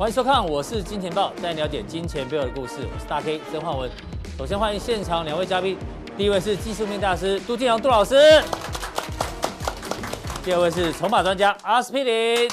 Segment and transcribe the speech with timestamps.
[0.00, 2.76] 欢迎收看，我是金钱豹，带你了解金钱背后的故事。
[2.90, 3.90] 我是大 K 曾焕文。
[4.38, 5.76] 首先欢迎现场两位嘉宾，
[6.16, 8.14] 第一位是技术面大师杜金阳杜老师，
[10.42, 12.50] 第二位是筹码专家阿司匹林。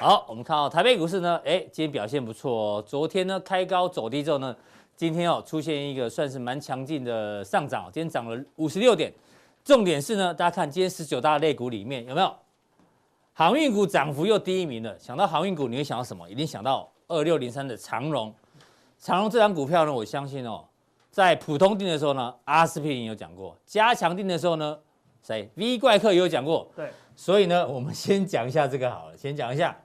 [0.00, 2.84] 好，我们看到台北股市呢，哎，今天表现不错哦。
[2.84, 4.56] 昨天呢开高走低之后呢，
[4.96, 9.14] 今天哦出现一个算是蛮强劲的上涨，今天涨了五十六点。
[9.64, 12.34] 重点是呢，大家看今天十九大类股里面有没有
[13.42, 14.96] 航运股涨幅又第一名了？
[15.00, 16.30] 想到航运股，你会想到什么？
[16.30, 18.32] 一定想到二六零三的长荣。
[19.00, 20.64] 长荣这张股票呢，我相信哦，
[21.10, 24.78] 在普通定的时候呢，阿司匹林有讲过；加强定的时候呢，
[25.24, 26.70] 谁？V 怪客也有讲过。
[26.76, 26.88] 对。
[27.16, 29.76] 所以呢，我们先讲一下这个好了，先讲一下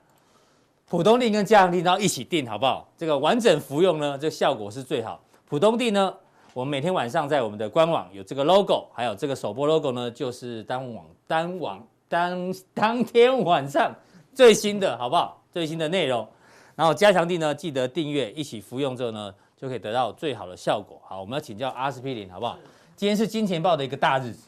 [0.87, 2.87] 普通定跟加强定，然后一起定好不好？
[2.95, 5.19] 这个完整服用呢，这个效果是最好。
[5.49, 6.13] 普通定呢？
[6.53, 13.93] 我们每天晚上在我们的官网有这个 logo，还有这个首播 logo 呢，就是单网单网当 当天晚上
[14.33, 15.43] 最新的好不好？
[15.51, 16.27] 最新的内容，
[16.75, 21.01] 然后加强地呢，记得订阅一起服用之后呢，就可以得到最好的效果。
[21.03, 22.59] 好，我们要请教阿司匹林好不好？
[22.95, 24.47] 今天是金钱豹的一个大日子，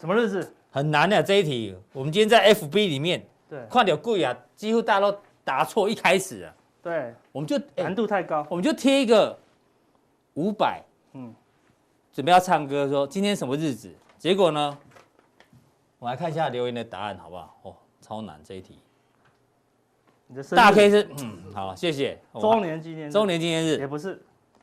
[0.00, 0.52] 什么日子？
[0.70, 9.38] 很难的这一题，我们今天在 FB 里面，对，快点贵啊，几乎大家都答错，一开始啊，对，我们就难度太高，我们就贴一个
[10.34, 10.82] 五百。
[11.12, 11.32] 嗯，
[12.12, 13.90] 准备要唱歌，说今天什么日子？
[14.18, 14.76] 结果呢？
[15.98, 17.58] 我来看一下留言的答案，好不好？
[17.62, 18.78] 哦，超难这一题。
[20.54, 22.18] 大 K 是嗯，好，谢谢。
[22.34, 23.12] 周年纪念日。
[23.12, 24.20] 周年纪念日也不是，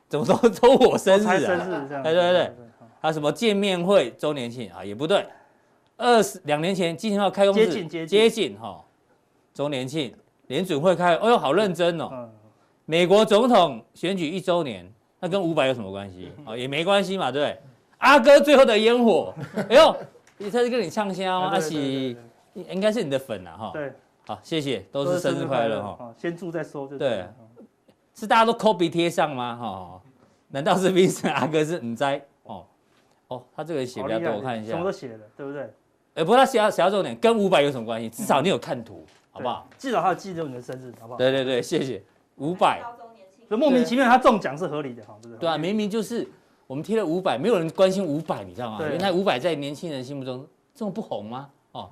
[0.08, 1.38] 怎么说 都我生日啊？
[1.40, 2.04] 生日这样。
[2.04, 2.54] 对对对，
[3.00, 4.84] 还有什么见面会周年庆啊？
[4.84, 5.26] 也不对。
[5.98, 8.84] 二十两年前金钱爆开公司，接近接近接近哈。
[9.54, 10.14] 周年庆，
[10.48, 12.30] 联准会开，哎呦，好认真哦。
[12.86, 14.92] 美国总统选举一周年。
[15.20, 16.34] 那跟五百有什么关系？
[16.46, 17.58] 哦，也没关系嘛，对不对？
[18.00, 19.34] 阿哥最后的烟火，
[19.70, 19.96] 哎呦，
[20.40, 21.48] 他是跟你呛声吗？
[21.48, 22.18] 阿喜，
[22.54, 23.72] 应该是你的粉啊，哈。
[23.74, 23.94] 对，
[24.26, 26.14] 好，谢谢，都是生日快乐哈。
[26.18, 27.28] 先祝再说，对，
[28.14, 29.56] 是大家都抠鼻贴上吗？
[29.56, 30.02] 哈，
[30.50, 32.26] 难道是 Vincent 阿哥是唔在？
[32.44, 32.66] 哦，
[33.28, 35.62] 哦，他这个写比较多，我看一下，什么都写了，对不对？
[36.16, 38.10] 哎，不过他写写到重点，跟五百有什么关系？
[38.10, 39.68] 至少你有看图，好不好？
[39.78, 41.18] 至少他有记住你的生日，好不好？
[41.18, 42.04] 对对对，谢谢
[42.38, 42.84] 五百。
[43.50, 45.40] 莫名其妙，他中奖是合理的哈，对不对？
[45.42, 46.28] 对啊，明明就是
[46.68, 48.80] 我们贴了五百，没有人关心五百，你知道吗？
[48.82, 51.50] 原来五百在年轻人心目中这么不红吗？
[51.74, 51.90] 哦，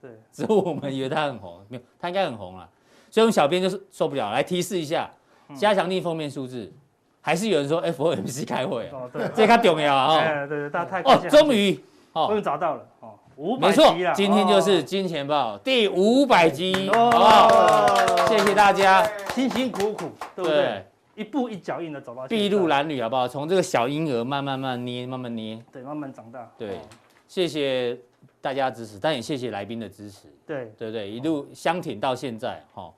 [0.00, 2.68] 对，只有我们以为它很红，没有，它应该很红了。
[3.10, 5.08] 所以我们小编就是受不了，来提示一下，
[5.54, 6.72] 加强力封面数字，
[7.20, 9.08] 还是有人说 FOMC 开会啊？
[9.12, 10.16] 对，这个重要啊！
[10.16, 11.78] 哦，对对，大家太哦，终于
[12.12, 18.26] 哦，终于找到了哦，五百没错，今天就是金钱豹第五百集，好不好？
[18.26, 20.84] 谢谢大家，辛辛苦苦，对不对？
[21.14, 23.28] 一步一脚印的走到筚路蓝缕，好不好？
[23.28, 26.50] 从这个小婴儿慢慢慢捏，慢慢捏，对，慢慢长大。
[26.58, 26.80] 对，
[27.28, 27.96] 谢谢
[28.40, 30.28] 大家支持，但也谢谢来宾的支持。
[30.46, 32.92] 对，对对，一路相挺到现在，哈。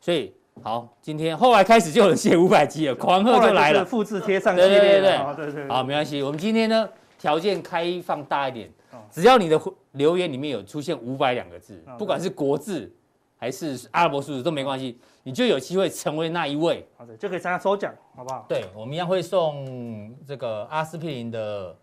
[0.00, 0.32] 所以
[0.62, 4.56] 好，今天后来开始就有人写五百集了，狂贺就来了，复制贴上。
[4.56, 6.22] 对对对对，好，没关系。
[6.22, 6.88] 我们今天呢，
[7.18, 8.70] 条件开放大一点，
[9.10, 9.60] 只要你的
[9.92, 12.92] 留言里面有出现五百两个字，不管是国字
[13.38, 14.98] 还是阿拉伯数字都没关系。
[15.22, 18.46] 你就有机会成为那一位，好的，就可以参加抽奖，好不好？
[18.48, 21.76] 对，我们一样会送这个阿司匹林的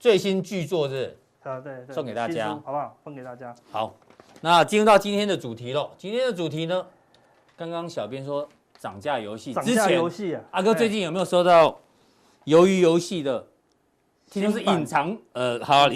[0.00, 2.96] 最新巨作，是，啊，对，送给大家，好不好？
[3.04, 3.54] 送给大家。
[3.70, 3.94] 好，
[4.40, 5.90] 那进入到今天的主题喽。
[5.98, 6.86] 今天的主题呢，
[7.56, 8.48] 刚刚小编说
[8.78, 11.80] 涨价游戏，涨价游戏啊，阿哥最近有没有收到
[12.46, 13.46] 鱿鱼游戏的？
[14.30, 15.86] 听说是隐藏，呃，好，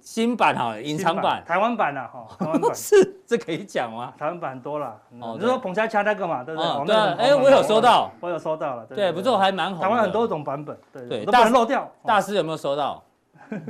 [0.00, 2.74] 新版哈，隐藏版，台湾版的哈， 台湾版。
[2.74, 4.12] 是这可以讲吗？
[4.18, 6.86] 台湾版多了，你是说彭恰恰那个嘛，对不对？
[6.86, 9.82] 对，哎，我有收到，我有收到了，对，不错，还蛮好。
[9.82, 11.90] 台湾很多种版本，对对，都不能漏掉。
[12.04, 13.02] 大师有没有收到？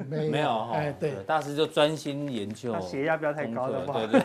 [0.09, 4.23] 没有 哈，哎，对，大师就专心研究，血压不要太高，对对，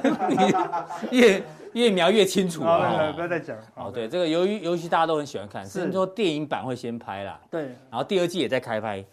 [1.12, 3.56] 越 越描越清楚啊，不要再讲。
[3.75, 9.04] 哦，对，这个由于游戏大家都很喜欢看，甚至说电影版会先拍啦，对，然后第二季也在开拍。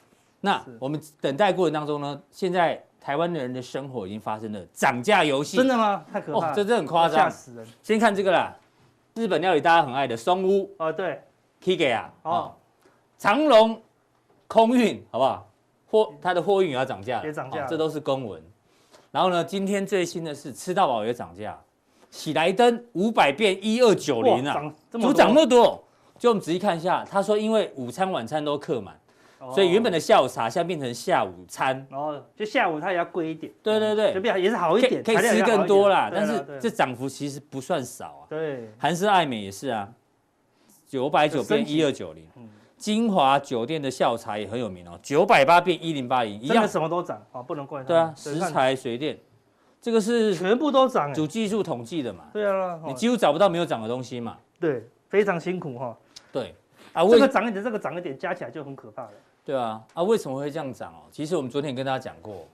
[0.45, 5.57] 那我们等待过程当中呢，现在台湾的人的生活已经发生了涨价游戏。
[5.57, 6.05] 真的吗？
[6.13, 7.65] 太可怕了，这真的很夸张，吓死人。
[7.81, 8.53] 先看这个啦，
[9.15, 10.69] 日本料理大家很爱的松屋。
[10.79, 11.23] 哦，对
[11.63, 12.53] ，Kiga 啊，哦，
[13.17, 13.81] 长隆
[14.49, 15.49] 空运，好不好？
[15.87, 18.43] 货它的货运也要涨价，也涨价，这都是公文。
[19.13, 21.57] 然后呢，今天最新的是吃到饱也涨价，
[22.11, 25.85] 喜来登五百变一二九零啊，怎么涨那么多？
[26.19, 28.99] 就我们仔细看一下，他说因为午餐晚餐都客满。
[29.53, 33.53] 所以原本的下午茶现在变成下午餐，然后就下午它也要贵一点。
[33.63, 36.11] 对对对，就变也是好一点，可以吃更多啦。
[36.15, 38.23] 但是这涨幅其实不算少啊。
[38.29, 39.89] 对，韩式爱美也是啊，
[40.87, 42.27] 九百九变一二九零。
[42.77, 47.87] 金华酒店的下午茶也很有名哦，九百八变一零八零，一样什么都涨啊，不能怪它。
[47.87, 49.17] 对啊，食材水电，
[49.81, 52.25] 这个是全部都涨，主技术统计的嘛？
[52.33, 54.37] 对啊，你几乎找不到没有涨的东西嘛？
[54.59, 55.97] 对，非常辛苦哈。
[56.33, 56.53] 对
[56.93, 59.11] 啊，这个涨一点，这个涨一点，加起来就很可怕了。
[59.45, 61.03] 对啊，啊，为什么会这样涨哦？
[61.11, 62.47] 其实我们昨天也跟大家讲过，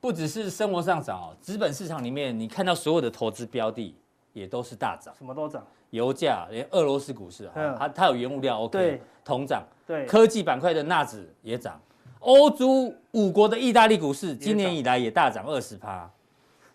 [0.00, 3.94] 不只是生活上涨哦，资本市场里面你看到所有的投资标的
[4.32, 11.80] 也都是大涨，什么都涨，油价连俄罗斯股市啊，它它有原物料 OK，同涨，对，科技板块的纳指也涨，
[12.20, 16.10] 欧洲五国的意大利股市今年以来也大涨二十趴。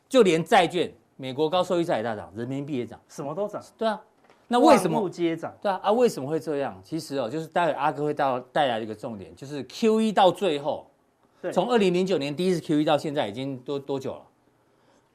[0.08, 3.60] 就连债券，美国高收益债也大涨，人民币也涨，什么都涨。
[3.76, 4.00] 对啊，
[4.48, 4.98] 那为什么？
[4.98, 5.54] 万物皆涨。
[5.62, 6.80] 对啊，啊，为什么会这样？
[6.84, 10.90] 其实哦，就是待会阿哥会到带来一个重点，就是 QE 到最后，
[11.52, 14.22] 从二零零九年第一次 QE 到现在已经多多久了？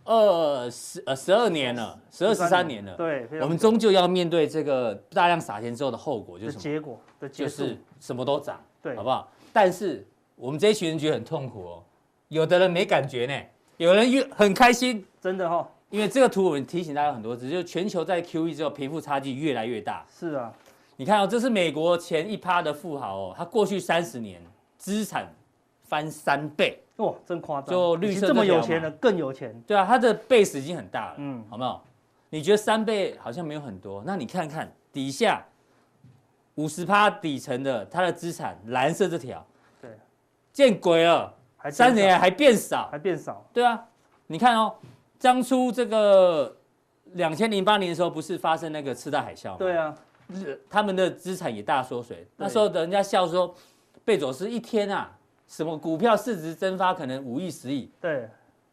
[0.05, 2.95] 二十呃十二年了，十二十三年了。
[2.97, 9.31] 对，我们终究要面对这个大量撒钱之后的后果，就是结果的就是什么都涨，对，好不好？
[9.53, 10.05] 但是
[10.37, 11.83] 我们这一群人觉得很痛苦哦，
[12.29, 13.35] 有的人没感觉呢。
[13.77, 20.05] 有人越很开心，真的哈、哦，因为这个图我们提醒大家很多次，就是全球在 QE 之后贫富差距越来越大。
[20.09, 20.53] 是啊，
[20.97, 24.41] 你看哦，这是美国前一趴的富豪哦，他过去三十年
[24.79, 25.27] 资产
[25.83, 27.71] 翻三倍，哇，真夸张！
[27.71, 29.61] 就绿色这么有钱的更有钱。
[29.67, 31.81] 对啊，他的 base 已经很大了，嗯，好没有？
[32.31, 35.45] 你觉得三倍好像没有很多，那你看看底下
[36.55, 39.45] 五十趴底层的他的资产，蓝色这条，
[39.83, 39.91] 对，
[40.53, 41.35] 见鬼了！
[41.73, 43.85] 三年还变少，还变少，对啊，
[44.29, 44.73] 你看哦，
[45.21, 46.57] 当初这个
[47.13, 49.57] 两千零八年的时候，不是发生那个次贷海啸吗？
[49.59, 49.95] 对啊，
[50.69, 52.27] 他们的资产也大缩水。
[52.37, 53.55] 那时候人家笑说，
[54.05, 55.11] 贝佐斯一天啊，
[55.47, 58.29] 什么股票市值蒸发可能五亿十亿，对，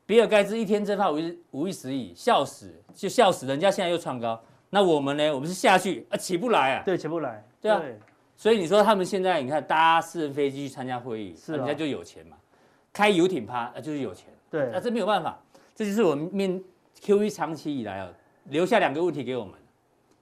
[0.05, 5.29] 比尔盖茨一天蒸发五亿五亿十亿，笑死，就笑死，人家现在又创高，那我们呢？
[5.33, 7.81] 我们是下去啊，起不来啊，对，起不来，对啊，
[8.37, 12.37] 所以你说他们现在你看搭私人飞机去参加会议，是人家就有钱嘛。
[12.93, 14.27] 开游艇趴，那就是有钱。
[14.49, 15.39] 对，那这没有办法，
[15.77, 16.59] 这就是我们面
[16.99, 18.09] QE 长期以来啊，
[18.45, 19.53] 留下两个问题给我们，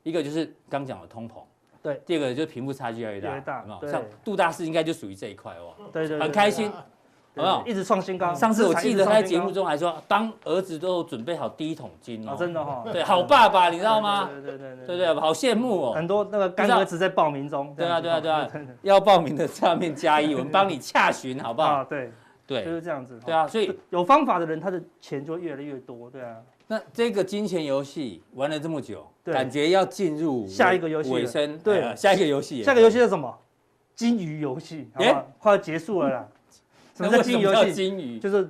[0.03, 1.35] 一个就是刚讲的通膨，
[1.81, 6.83] 对，第二个就是贫富差距越来越大，越大，像杜大师应该就属于这一块哦，对对，很开心，好
[7.35, 7.63] 不好？
[7.65, 8.33] 一直创新高。
[8.33, 14.29] 上次我记得他在节目中还说，当儿子都准备好第一桶金哦，真的哈，对，好爸爸，你知道吗？
[14.29, 18.45] 对对对对对，好羡慕哦，很多那个干儿子在报名中，对啊 对啊对啊，
[18.81, 21.81] 要报名的下面加一，我们帮你洽询，好不好？
[21.85, 22.11] 对。
[22.47, 23.19] 对，就是这样子。
[23.25, 26.09] 对啊，所以有方法的人，他的钱就越来越多。
[26.09, 26.37] 对啊。
[26.67, 31.57] 那这个金钱游戏玩了这么久，感觉要进入下一个游戏尾声。
[31.59, 32.63] 对，下一个游戏。
[32.63, 33.37] 下一个游戏是什么？
[33.95, 34.89] 金鱼游戏。
[34.93, 36.27] 哎，快要结束了啦。
[36.95, 37.73] 什么叫金鱼游戏？
[37.73, 38.49] 金鱼就是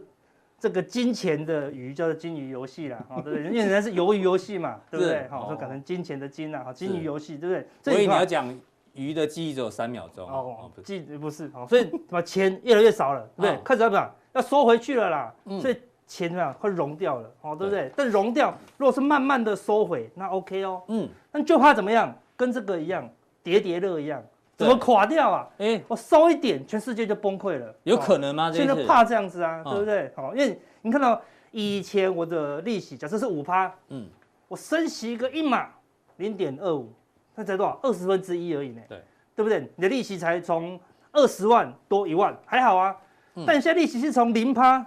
[0.57, 3.06] 这个金钱的鱼，叫做金鱼游戏啦。
[3.09, 3.48] 哦，对不对？
[3.48, 5.27] 因为人家是鱿鱼游戏嘛，对不对？
[5.30, 6.63] 好，说改成金钱的金啦。
[6.63, 7.68] 好，金鱼游戏，对不对？
[7.81, 8.57] 所以你要讲。
[8.95, 10.27] 鱼的记忆只有三秒钟。
[10.27, 15.77] 哦，记不是哦，所以什么钱越来越少了，对，开始要不要要收回去了啦，所以
[16.07, 16.53] 钱怎么样？
[16.56, 17.68] 会融掉了，哦，对。
[17.68, 17.92] 不对？
[17.95, 23.07] 但融掉如果是慢慢的收回，那 OK 哦，嗯，那就怕怎么样，跟这个一样，
[23.44, 24.24] 叠叠乐一样，
[24.56, 25.48] 怎么垮掉啊？
[25.57, 28.51] 哎，我收一点，全世界就崩溃了，有可能吗？
[28.51, 30.12] 现在怕这样子啊，对不对？
[30.15, 34.08] 好，因为你看到以前我的利息假设是五趴，嗯，
[34.48, 35.70] 我升息一个一码
[36.17, 36.93] 零点二五。
[37.36, 37.80] 那才多少？
[37.84, 38.82] 二十分之一而已呢。
[38.88, 39.01] 对，
[39.36, 39.70] 对不对？
[39.75, 40.80] 你的利息才从
[41.12, 42.96] 二十万多一万，还好啊。
[43.36, 44.86] 嗯、但现在利息是从零趴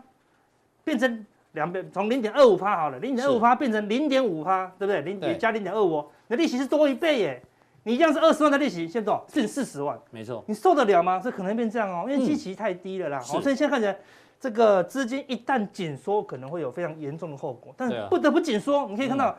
[0.85, 5.03] 变成两倍，从零点二五趴好了，零点二五趴变成零点五趴，对不对？
[5.03, 7.43] 零点加零点二五，你的利息是多一倍耶。
[7.85, 9.25] 你一样是二十万的利息，现在多少？
[9.33, 9.99] 是四十万。
[10.11, 10.45] 没错。
[10.47, 11.21] 你受得了吗？
[11.23, 13.19] 这可能变这样哦，因为基期太低了啦。
[13.19, 13.97] 嗯、所以现在看起来，
[14.41, 17.75] 这个资金一旦紧缩，可能会有非常严重的后果。
[17.77, 19.37] 但是不得不紧缩，你可以看到。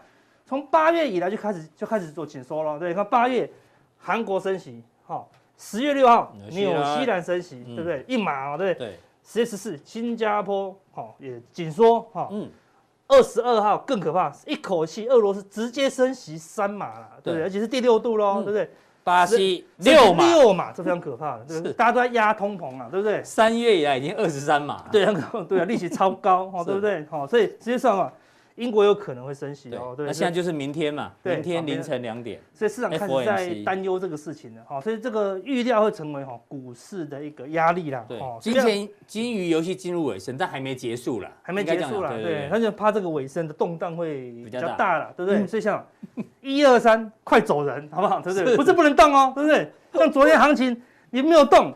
[0.50, 3.48] 嗯从八月以来就开始就开始做紧缩了，对，看八月
[4.00, 5.24] 韩国升息，哈，
[5.56, 8.04] 十月六号纽西兰升息，对不对？
[8.08, 8.98] 一码，对不对？
[9.24, 12.50] 十月十四新加坡，哈，也紧缩，哈，嗯，
[13.08, 17.44] 二十二号更可怕，一口气俄罗斯直接升息三码了，对不对？
[17.44, 18.68] 而且是第六度喽，对不对？
[19.04, 21.74] 巴西六码，六码，这非常可怕的，对不对？
[21.74, 23.24] 大家都在压通膨啊，对不对？
[23.24, 27.06] 三月以来已经二十三码，对，很对啊，利息超高，哦，对不对？
[27.06, 28.12] 好，所以实际上啊。
[28.60, 45.48] 英国有可能会升息哦，对，那现在就是明天嘛，明天凌晨两点，所以市场开始在担忧这个事情了，哈，所以这个预料会成为哈股市的一个压力啦，对，今天金鱼游戏进入尾声，但还没结束啦，还没结束啦，对，他就怕这个尾声的动荡会比较大了，对不对？
[45.48, 45.86] 所以像
[46.42, 48.20] 一二三，快走人，好不好？
[48.20, 48.58] 对不对？
[48.58, 49.72] 不是不能动哦，对不对？
[49.94, 51.74] 像昨天行情你没有动，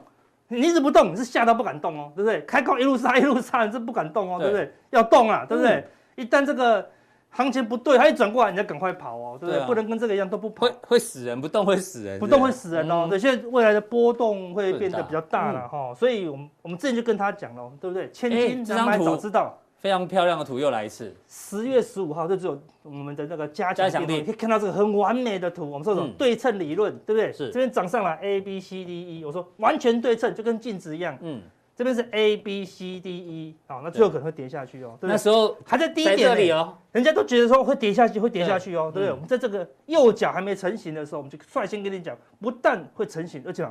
[0.49, 2.41] 你一直不动，你是吓到不敢动哦，对不对？
[2.41, 4.69] 开高一路杀一路杀，你是不敢动哦，对不对？
[4.89, 5.85] 要动啊，对不对？
[6.15, 6.89] 一旦这个
[7.29, 9.65] 行情不对，它一转过来，你要赶快跑哦，对不对？
[9.65, 13.07] 不能跟这个一样都不跑，会会死人，不动会死人，不动会死人哦。
[13.09, 18.09] 对，现在未来的波动会变得比较大了哈，所以我们我们之前就跟他讲了，对不对？
[18.11, 21.11] 千金难买早知道，非常漂亮的图又来一次。
[21.27, 25.67] 十月十五号就只有我们的那个加强錠，你可以看到这个很完美的图。
[25.67, 27.33] 我们说什么对称理论，对不对？
[27.33, 27.47] 是。
[27.47, 31.17] 这边涨上来 A B C D E，我说完全对称，就跟镜子一样。
[31.21, 31.41] 嗯。
[31.75, 34.97] 这边是 A B C D E，好，那最后可能会跌下去哦。
[34.99, 35.09] 对。
[35.09, 39.11] 那时候还在低点里哦，人家都觉得说会跌下去，会跌下去哦，对不对？
[39.11, 43.67] 我们在这个右脚还没成型的时候，我们就率先跟你讲，不但会成型，而且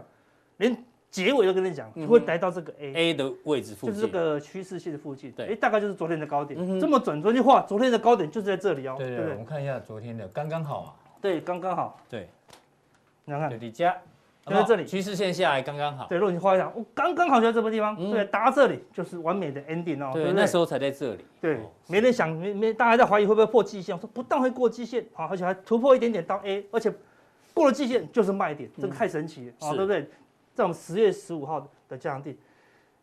[0.58, 0.84] 连。
[1.12, 5.30] 结尾都跟你讲，会来到这个 A A 的位置附近，就是这个趋势线的附近。
[5.32, 7.20] 对，哎，大概就是昨天的高点，这么准。
[7.20, 8.94] 昨天话，昨天的高点就是在这里哦。
[8.96, 10.92] 对对，我们看一下昨天的，刚刚好嘛。
[11.20, 12.00] 对，刚刚好。
[12.08, 12.30] 对，
[13.26, 13.94] 你看，底价
[14.44, 16.06] 就在这里，趋势线下来刚刚好。
[16.08, 20.10] 对，如果你画一下，我刚刚好就在这个地方，对，打到这里就是完美的 ending 哦。
[20.12, 21.24] 对，那时候才在这里。
[21.40, 23.94] 对，没人想，没没，大家在怀疑会不会破季线。
[23.94, 26.92] 我说不但会过季线，好，而且还突破一点点到 A，而且
[27.54, 30.08] 过了季线就是卖点，这个太神奇了，啊，对不对？
[30.54, 32.36] 在我们十月十五号的加强定，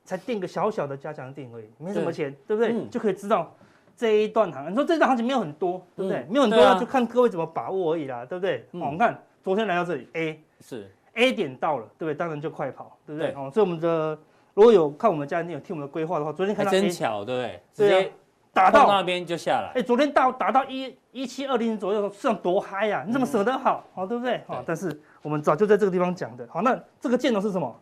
[0.03, 2.85] 才定个小小的加强定而已，没什么钱，对不对？
[2.89, 3.55] 就可以知道
[3.95, 6.25] 这一段行，你说这段行情没有很多，对不对？
[6.29, 8.65] 没有很多，就看各位怎么把握而已啦，对不对？
[8.71, 12.15] 哦，我们看昨天来到这里，A 是 A 点到了，对不对？
[12.15, 13.31] 当然就快跑，对不对？
[13.33, 14.17] 哦，所以我们的
[14.53, 17.61] 如果有看我们加强錠，有听我们的规划的话，昨天看到真巧，对不对？
[17.73, 18.11] 直接
[18.53, 19.71] 打到那边就下来。
[19.75, 23.03] 哎，昨天到打到一一七二零左右，市场多嗨呀！
[23.05, 23.83] 你怎么舍得好？
[23.93, 24.41] 好，对不对？
[24.47, 25.01] 好，但是。
[25.21, 27.77] 我们早就在这个地方讲的，好，那这个箭头是什么？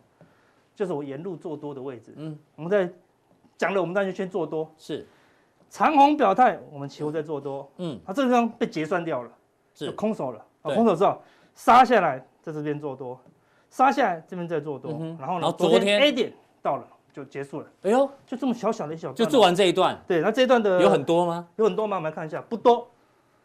[0.74, 2.12] 就是我沿路做多的位置。
[2.16, 2.92] 嗯，我们在
[3.56, 4.68] 讲了，我们当然就先做多。
[4.76, 5.06] 是，
[5.70, 7.70] 长虹表态，我们期货在做多。
[7.76, 9.30] 嗯，它这个地方被结算掉了，
[9.72, 10.44] 是空手了。
[10.62, 11.22] 啊，空手之后
[11.54, 13.20] 杀下来，在这边做多，
[13.70, 14.92] 杀下来这边再做多。
[15.18, 15.52] 然后呢？
[15.58, 17.66] 昨天 A 点到了就结束了。
[17.82, 19.98] 哎呦，就这么小小的一小段，就做完这一段。
[20.06, 21.48] 对，那这一段的有很多吗？
[21.56, 21.96] 有很多吗？
[21.96, 22.88] 我们来看一下，不多。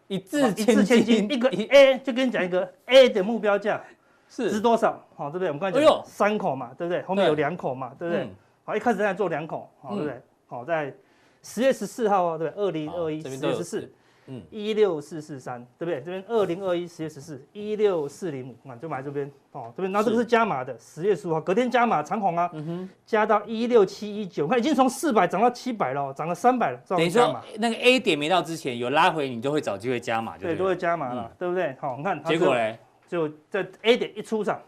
[0.07, 3.81] 一字一字千金，一个 A 就跟你讲一个 A 的目标价
[4.27, 5.47] 是值多少，好，对不对？
[5.47, 7.01] 我们刚才讲三口嘛，对不对？
[7.03, 8.29] 后面有两口嘛，对不对？
[8.65, 10.21] 好，一开始在做两口，好，对不对？
[10.45, 10.93] 好，在
[11.41, 13.91] 十月十四号哦，对，二零二一十月十四。
[14.27, 15.99] 嗯，一六四四三，对不对？
[16.01, 20.23] 这边二零二一十月十四，一六四零五，那就买这边哦，这边，那这个是。
[20.33, 31.75] 加码的，十月十五号隔天加码长虹啊，嗯哼，加到一六七一九，看已经从四百涨到七百了，涨了三百了，等于说那个 A 点没到之前有拉回，你就会找机会加码，对，都会加码了，对不对？
[31.79, 34.59] 好，你看结果嘞，就在 A 点一出场。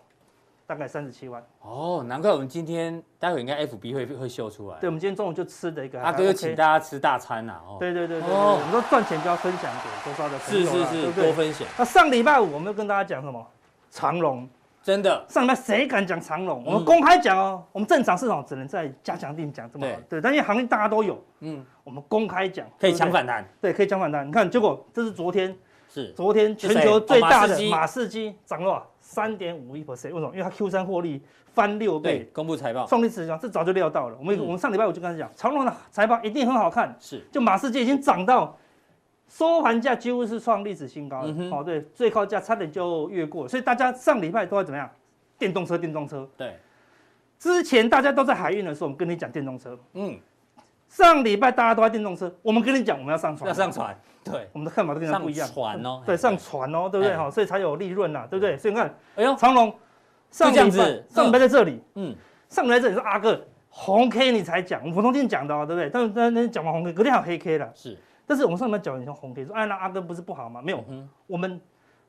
[0.68, 4.78] 大概三十七万哦，难怪我们今天待会应该 FB 会会秀出来。
[4.80, 7.78] 对，我们今天中午就吃的一个阿哥又请大家吃大餐呐哦。
[7.80, 11.68] 对对对对，我们说赚钱就要分享给多少的朋友是是是，多分享。
[11.78, 13.46] 那上礼拜五我们跟大家讲什么？
[13.92, 14.50] 长隆，
[14.82, 15.24] 真的。
[15.30, 16.64] 上礼拜谁敢讲长荣？
[16.66, 19.94] 我们公开讲哦，我们正常市场只能在加强定讲这么好。
[20.10, 23.48] 对，但因为行业大家都有，嗯，我们公开讲可以抢反弹。
[23.62, 24.28] 对，可以抢反弹。
[24.28, 25.56] 你看结果，这是昨天
[25.88, 28.84] 是昨天全球最大的马士基涨了。
[29.08, 30.32] 三点五一 percent，为什么？
[30.32, 31.22] 因为它 Q 三获利
[31.54, 34.16] 翻六倍，公布财报，创历史上这早就料到了。
[34.18, 38.58] 我们我们上礼拜我就跟他讲，长隆的财报一定很好看，是，就马士基已经涨到
[39.30, 44.90] 收盘价几乎是创历史新高了，哦对，最高价差点就越过，所以大家上礼拜都在怎么样？
[45.38, 46.56] 电动车，电动车，对，
[47.38, 50.18] 之前大家都在海运的时候，我们跟你讲电动车，嗯，
[50.88, 53.98] 上礼拜大家都在电动车，我们跟你讲我们要上船，要上船。
[54.24, 55.46] 对，我们的看法都跟他不一样。
[55.48, 57.16] 上船哦，对，上船哦，对不对？
[57.16, 58.58] 哈，所以才有利润呐，对不对？
[58.58, 59.74] 所以你看，哎呦，长龙
[60.32, 62.16] 上礼拜上礼拜在这里，嗯，
[62.50, 63.40] 上礼拜这里是阿哥
[63.70, 65.90] 红 K 你才讲，我们普通店讲的哦，对不对？
[65.90, 67.98] 但是但那讲完红 K，隔天还有黑 K 了，是。
[68.26, 70.60] 但是我们上礼拜讲你像红 K，说哎那阿哥不是不好吗？
[70.64, 70.84] 没有，
[71.28, 71.62] 我们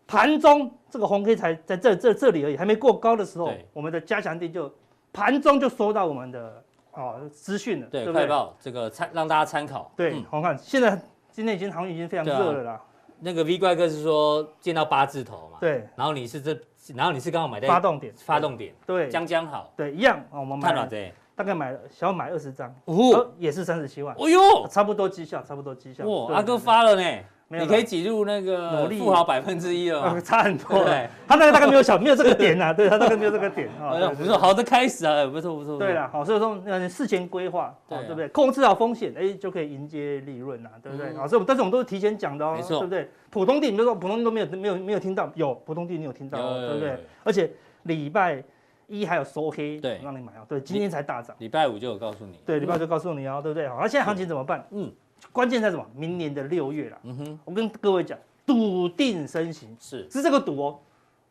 [0.06, 4.72] 盘中这个红 K 才在这这这里而已，还没过高的时候，我们的加强地就
[5.12, 6.64] 盘中就收到我们的
[6.96, 9.92] 哦资讯了，对，快报这个参让大家参考。
[9.96, 11.00] 对，我看现在。
[11.36, 12.80] 今天已经行情已经非常热了啦。
[13.20, 15.58] 那个 V 怪哥是说见到八字头嘛？
[15.60, 15.86] 对。
[15.94, 16.58] 然后你是这，
[16.94, 18.74] 然后你是刚好买在发动点，发动点。
[18.86, 19.10] 对。
[19.10, 19.70] 将将好。
[19.76, 20.18] 对，一样。
[20.30, 20.88] 我们买了
[21.34, 24.16] 大概买了，想要买二十张，哦，也是三十七万。
[24.18, 26.06] 哦呦，差不多绩效，差不多绩效。
[26.06, 27.02] 哇，阿哥发了呢。
[27.48, 30.84] 你可以挤入那个富豪百分之一哦，差很多。
[30.84, 32.72] 对，他那个大概没有小，没有这个点呐。
[32.74, 33.94] 对他大概没有这个点啊。
[34.16, 35.78] 不 错，好的开始啊，不错不错。
[35.78, 38.26] 对了，好，所以说呃事前规划，对不对？
[38.30, 41.14] 控制好风险，哎，就可以迎接利润呐，对不对？
[41.14, 43.08] 好，所以但是我们都是提前讲的哦，对不对？
[43.30, 46.98] 普通地，你说普通地都没有没有没有听到，有普通地你有听到，对不对？
[47.22, 47.48] 而且
[47.84, 48.42] 礼拜
[48.88, 50.44] 一还有收黑，对，让你买哦。
[50.48, 51.36] 对，今天才大涨。
[51.38, 52.40] 礼拜五就有告诉你。
[52.44, 53.68] 对，礼拜五就告诉你哦，对不对？
[53.68, 54.66] 好，那现在行情怎么办？
[54.72, 54.92] 嗯。
[55.32, 55.84] 关键在什么？
[55.94, 56.98] 明年的六月了。
[57.04, 60.78] 嗯哼，我跟各位讲，笃定升息是是这个赌哦，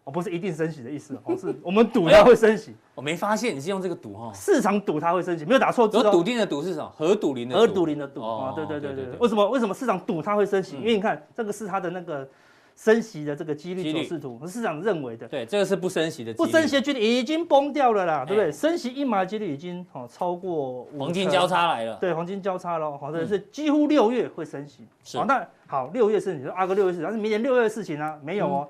[0.03, 2.75] 哦不是一定升息的意思哦， 是我们赌它会升息。
[2.93, 6.11] 我没发现你是用这个赌哈，市场赌它会升息，没有打错字哦。
[6.11, 6.91] 笃定的笃是什么？
[6.95, 8.53] 何笃林的何笃林的笃啊？
[8.55, 9.17] 对对对对对。
[9.19, 10.77] 为什么为什么市场赌它会升息？
[10.77, 12.27] 因为你看这个是它的那个
[12.75, 15.27] 升息的这个几率走势图，和市场认为的。
[15.27, 16.33] 对，这个是不升息的。
[16.33, 18.51] 不升息的几率已经崩掉了啦，对不对？
[18.51, 21.95] 升息一码的几率已经哦超过黄金交叉来了。
[21.95, 24.85] 对，黄金交叉喽，好的是几乎六月会升息。
[25.03, 25.17] 是。
[25.17, 28.19] 好，那好，六月是你说阿哥六月是，但是明年六月的事情呢？
[28.21, 28.69] 没有哦，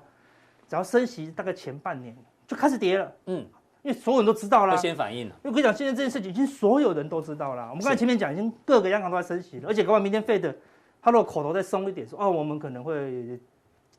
[0.68, 2.16] 只要升息大概前半年
[2.48, 3.12] 就开始跌了。
[3.26, 3.46] 嗯。
[3.82, 5.36] 因为所有人都知道了，先反应了。
[5.44, 7.70] 因为我跟你讲，现在这件事情已经所有人都知道了。
[7.70, 10.56] 我们刚才前面讲，已经各个央行都在升息了，而且搞完明天 Fed，
[11.00, 13.40] 他如果口头再松一点，说哦，我们可能会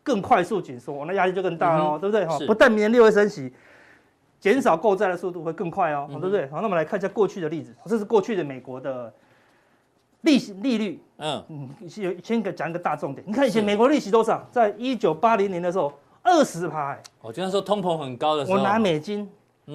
[0.06, 2.24] 更快速紧缩，那压力就更大哦，对不对？
[2.24, 3.52] 哈，不但明年六月升息，
[4.38, 6.46] 减少购债的速度会更快哦，对不对？
[6.46, 9.12] 好，那我们来看一下过去的例子，这是过去的美国的
[10.20, 11.02] 利息利率。
[11.18, 14.46] 嗯嗯，先先给讲一个大重点，你看以前美国利息多少？
[14.52, 16.96] 在一九八零年的时候，二十趴。
[17.20, 19.28] 我经常说通膨很高的时候，我拿美金。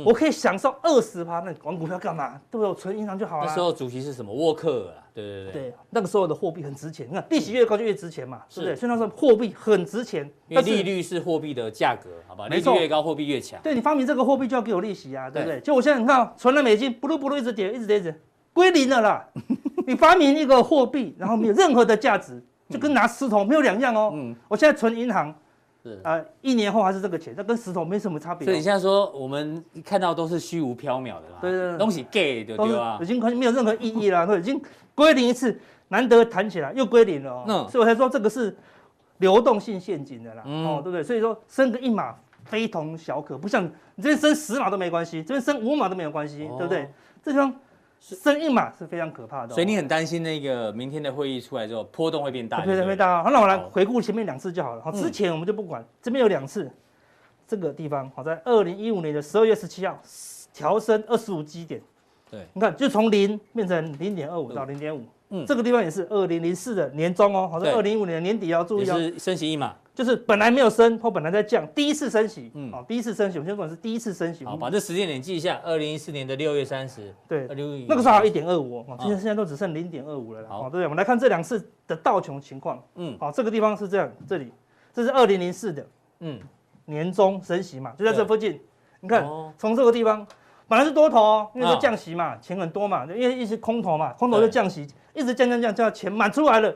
[0.06, 2.40] 我可以享受二十趴，那玩股票干嘛？
[2.50, 2.70] 对不对？
[2.70, 3.46] 我存银行就好了。
[3.46, 4.34] 那时候主席是什么？
[4.34, 5.04] 沃克啊？
[5.14, 5.62] 对对对。
[5.64, 8.74] 对，那个时候的货币很值钱，你看利息越高就越值钱嘛，是不对？
[8.74, 12.48] 所以那时候货币很值钱，因为利率是货币的价格，好吧？
[12.48, 13.60] 利率越高，货币越强。
[13.62, 15.60] 对，你发明这个货币就要给我利息啊，对不对？
[15.60, 18.22] 就我现在你看，存了美金，不噜不噜一直跌，一直跌，一直
[18.54, 19.28] 归零了啦。
[19.86, 24.12] 你发明一个货币，然后没有任何的价值，就跟拿石头没有两样哦。
[24.14, 24.34] 嗯。
[24.48, 25.36] 我现在存银行。
[25.84, 28.48] 是啊、呃，一年后还是这个钱，这跟石头没什么差别、哦。
[28.48, 33.00] 所以你现在说，我们看到都是虚无缥缈的啦，对对对，东西 gay 的对吧？
[33.02, 34.62] 已经没有任何意义了，都已经
[34.94, 37.44] 归零一次，难得弹起来又归零了、哦。
[37.48, 38.56] 嗯，所以我才说这个是
[39.18, 41.04] 流动性陷阱的啦，嗯、哦，对不对？
[41.04, 43.64] 所以说升个一码非同小可，不像
[43.96, 46.90] 你这边升十码都没关系，这边升五码都没有关系，哦、对不对？
[47.24, 47.54] 这地方。
[48.02, 53.24] 升硬嘛是非常可怕的，所以你很担心那个明天的会议出来之后波动会变大，对对，会大。
[53.24, 54.82] 好，那我来回顾前面两次就好了。
[54.82, 56.70] 好，之前我们就不管，这边有两次，
[57.48, 60.02] 这个地方好在二零一五年的十二月十七号
[60.52, 61.80] 调升二十五基点，
[62.30, 69.76] 对，你看就从零变成零点二五到零点五，嗯，这个地方也是二零零四的年中哦，好在二零一五年的年底要注意哦，是升息一码。
[70.02, 74.44] 就是本来没有升，或本来在降，第一次升息，嗯，好，第一次升息，我们先管是第一次升息。
[74.44, 77.48] 好，把这时间点记一下，二零一四年的六月三十，对，
[77.88, 80.86] 那个时候还有一点二五哦，今天现在都只剩零点二五了，好，对不对？
[80.86, 84.52] 我们来看这两次的道琼情况，嗯，好，这个地方是这样，这里
[84.92, 85.86] 这是二零零四的，
[86.22, 86.40] 嗯，
[86.86, 88.60] 年终升息嘛，就在这附近，
[89.02, 89.24] 你看
[89.56, 90.26] 从这个地方
[90.68, 96.74] 本来是多头哦，因为是降息嘛，钱很多嘛，因为一直空头嘛，空头就降息，一直降降降，降钱满出来了，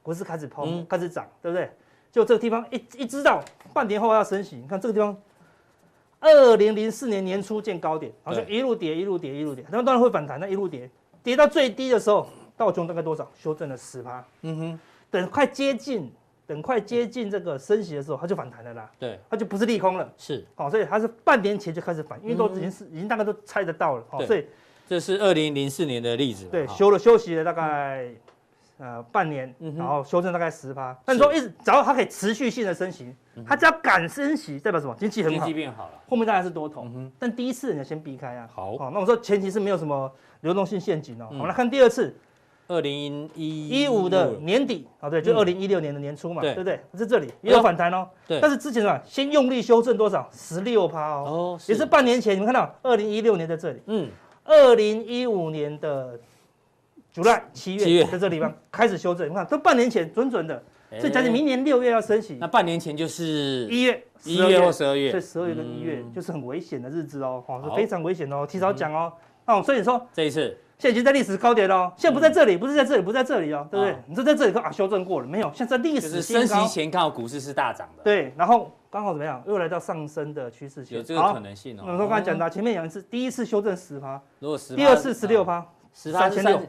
[0.00, 1.68] 股市开始膨，开始涨，对不对？
[2.10, 3.42] 就这个地方一一知道
[3.72, 5.16] 半年后要升息，你看这个地方，
[6.20, 10.90] 二零零四年年初见高点，然后就一路跌一路跌一路跌，然后当然会反弹，那一路跌，
[11.22, 13.30] 跌到最低的时候，道琼大概多少？
[13.38, 14.24] 修正了十趴。
[14.42, 16.10] 嗯哼，等快接近，
[16.46, 18.90] 等快接近这个升息的时候，它就反弹了啦。
[18.98, 20.12] 对，它就不是利空了。
[20.16, 24.04] 是，好，所以它是半年前就开始反，因为都已经是已经大概都猜得到了。
[24.08, 24.46] 好，所以
[24.88, 26.46] 这是二零零四年的例子。
[26.46, 28.10] 对，休了休息了大概。
[28.80, 33.12] 呃，半年，然后修正大概十趴，但是说一直只要它可以持续性的升息，
[33.44, 34.94] 它只要敢升息，代表什么？
[34.96, 36.86] 经济很好，经济变好了，后面当然是多头，
[37.18, 38.48] 但第一次你要先避开啊。
[38.54, 40.08] 好，好，那我说前提是没有什么
[40.42, 41.26] 流动性陷阱哦。
[41.30, 42.16] 我们来看第二次，
[42.68, 46.54] 二零一一五的年底啊，对，就二零一六年的年初嘛，对。
[46.54, 46.80] 不对？
[46.96, 48.08] 是这里也有反弹哦。
[48.28, 49.00] 对，但是之前什么？
[49.04, 50.28] 先用力修正多少？
[50.32, 54.08] 十六趴哦，也是半年前，你们看到二零一六年在这里，嗯，
[54.44, 56.16] 二零一五年的。
[57.12, 60.62] 九月、七月在这地方 开始修正，你看都半年前准准的，
[60.98, 62.36] 所以将近明年六月要升息。
[62.40, 69.12] 那半年前就是一月、一月或十二月，所以十二月跟一月就是很危险的日子哦，是非常危险哦，提早讲哦。
[69.46, 73.96] 哦，所以你说这一次现在已经在历史高点了，现在不在这里，不是在这里，不在这里哦，对不对？
[74.06, 75.50] 你说在这里说啊，修正过了没有？
[75.54, 79.42] 现在历史升息前刚好股市是大涨的，对，然后刚好怎么样？
[79.46, 81.84] 又来到上升的趋势线，有这个可能性哦。
[81.86, 86.60] 我刚才讲到前面两次，第一次修正十趴，如果十，第二次十六趴，三千六。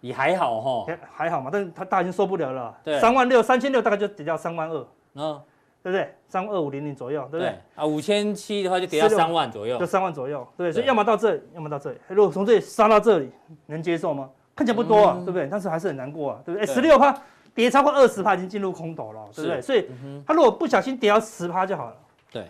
[0.00, 5.40] 也还好哈，还还好嘛，但是他大已经受不了了，对，三万六、三千六大概就跌到三万二，嗯，
[5.82, 6.14] 对不对？
[6.28, 7.54] 三万二五零零左右，对不对？
[7.74, 11.98] 啊，五千七的话就跌到三万左右，就三万左右，对，所以要么到这里，要么到这里。
[12.08, 13.30] 如果从这里杀到这里，
[13.66, 14.28] 能接受吗？
[14.54, 15.48] 看起来不多啊，对不对？
[15.50, 16.66] 但是还是很难过啊，对不对？
[16.66, 17.14] 十六趴
[17.54, 19.60] 跌超过二十趴，已经进入空头了，对不对？
[19.60, 19.88] 所以
[20.26, 21.96] 他如果不小心跌到十趴就好了，
[22.30, 22.48] 对，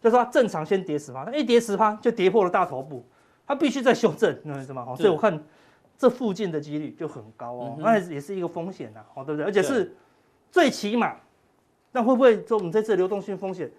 [0.00, 3.04] 就是说正常先跌十趴，他一跌十趴就跌破了大头部，
[3.46, 4.84] 它必须再修正，你知道吗？
[4.84, 5.38] 好，所以我看。
[5.98, 9.44] 这附近的几率就很高哦，那也是一个风险呐，哦，对不对？
[9.44, 9.94] 而且是
[10.50, 11.16] 最起码，
[11.92, 13.70] 那会不会说我们这次流动性风险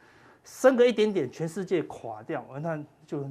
[0.44, 2.46] 升个一点点，全世界垮掉？
[2.62, 3.30] 那就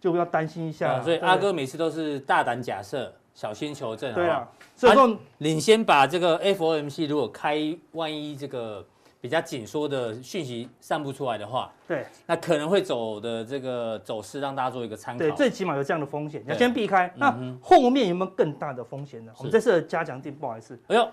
[0.00, 1.02] 就要担心一下。
[1.02, 4.14] 所以阿哥每次都是大胆假设，小心求证。
[4.14, 8.86] 对啊，所以说领先把这个 FOMC 如果开，万一这个。
[9.26, 15.18] 比较紧缩的讯息散布出来的话，对，那可能会走的这个走势，让大家做一个参考。
[15.18, 17.12] 对，最起码有这样的风险，你要先避开。
[17.16, 19.32] 那后面有没有更大的风险呢？
[19.38, 21.08] 我们这次的加强定，不好意思，哎呦，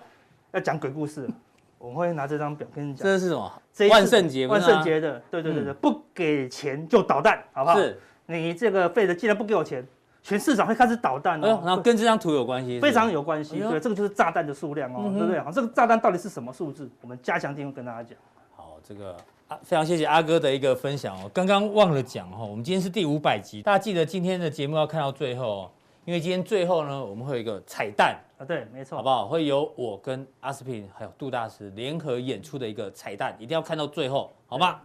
[0.52, 1.28] 要讲鬼故事。
[1.76, 3.02] 我会拿这张表跟你讲。
[3.02, 3.62] 这是什么？
[3.90, 7.76] 万圣节，万圣节的，对对对对，不给钱就捣蛋，好不好？
[7.76, 8.00] 是。
[8.26, 9.84] 你这个费的既然不给我钱，
[10.24, 11.62] 全市场会开始捣蛋哦。
[11.64, 13.58] 然后跟这张图有关系，非常有关系。
[13.60, 15.38] 对，这个就是炸弹的数量哦，对不对？
[15.38, 16.90] 好，这个炸弹到底是什么数字？
[17.02, 18.16] 我们加强錠会跟大家讲。
[18.56, 19.14] 好，这个
[19.48, 21.30] 啊，非常谢谢阿哥的一个分享哦。
[21.34, 25.70] 刚刚忘了讲哈，我们今天是第五百集，大家记得今天的节目要看到最后哦，
[26.06, 29.28] 因为今天最后呢，我们会有一个彩蛋啊，对，没错，好不好？
[29.28, 34.80] 会有我跟阿斯匹林还有杜大师联合演出的一个彩蛋，一定要看到最后，好吗？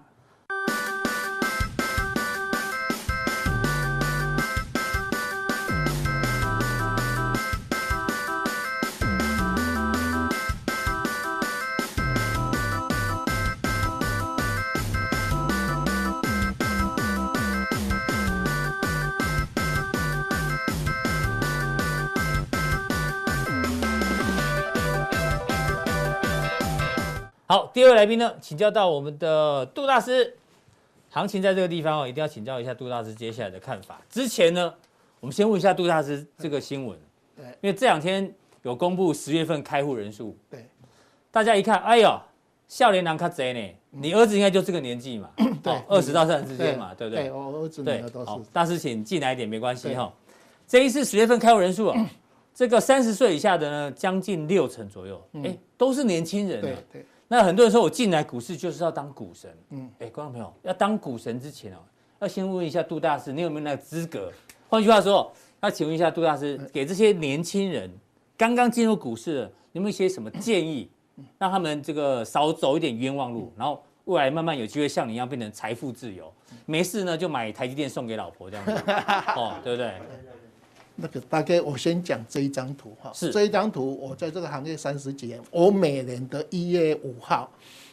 [27.90, 30.36] 位来宾呢，请教到我们的杜大师。
[31.12, 34.00] 行情在这个地方哦，一定要请教一下杜大师接下来的看法。
[34.12, 34.72] 之前呢，
[35.20, 36.96] 我们先问一下杜大师这个新闻。
[37.36, 40.38] 对，因为这两天有公布十月份开户人数。
[40.52, 40.68] 对，
[41.32, 42.16] 大家一看，哎呦，
[42.68, 43.76] 笑脸郎卡贼呢？
[43.90, 45.32] 你儿子应该就这个年纪嘛？
[45.64, 47.24] 对，二十到三十之间嘛，对不对？
[47.24, 48.04] 对，我儿子对。
[48.54, 50.14] 大师，请进来一点，没关系哈。
[50.68, 52.10] 这一次十月份开户人数啊，
[52.54, 56.62] 这个三十岁以下的呢，将近六成左右，哎，都是年轻人。
[56.62, 57.06] 对对。
[57.32, 59.56] 那很多人说，我进来股市就是要当股神。
[59.70, 61.78] 嗯，哎，观众朋友，要当股神之前哦，
[62.18, 64.32] 要先问一下杜大师，你有没有那个资格？
[64.68, 67.88] 换句话说，要请问一下杜大师，给这些年轻人
[68.36, 70.90] 刚刚进入股市的，有没有一些什么建议，
[71.38, 76.34] 让他们这个少走一点冤枉路，然后未来慢慢有机会像你一样变成财富自由？
[76.66, 78.72] 没事呢，就买台积电送给老婆这样子，
[79.36, 79.94] 哦，对不对？
[81.02, 87.50] 那个大概我先讲这一张图哈，是这一张图，我在这个行业三十几年，我每年的一月五号、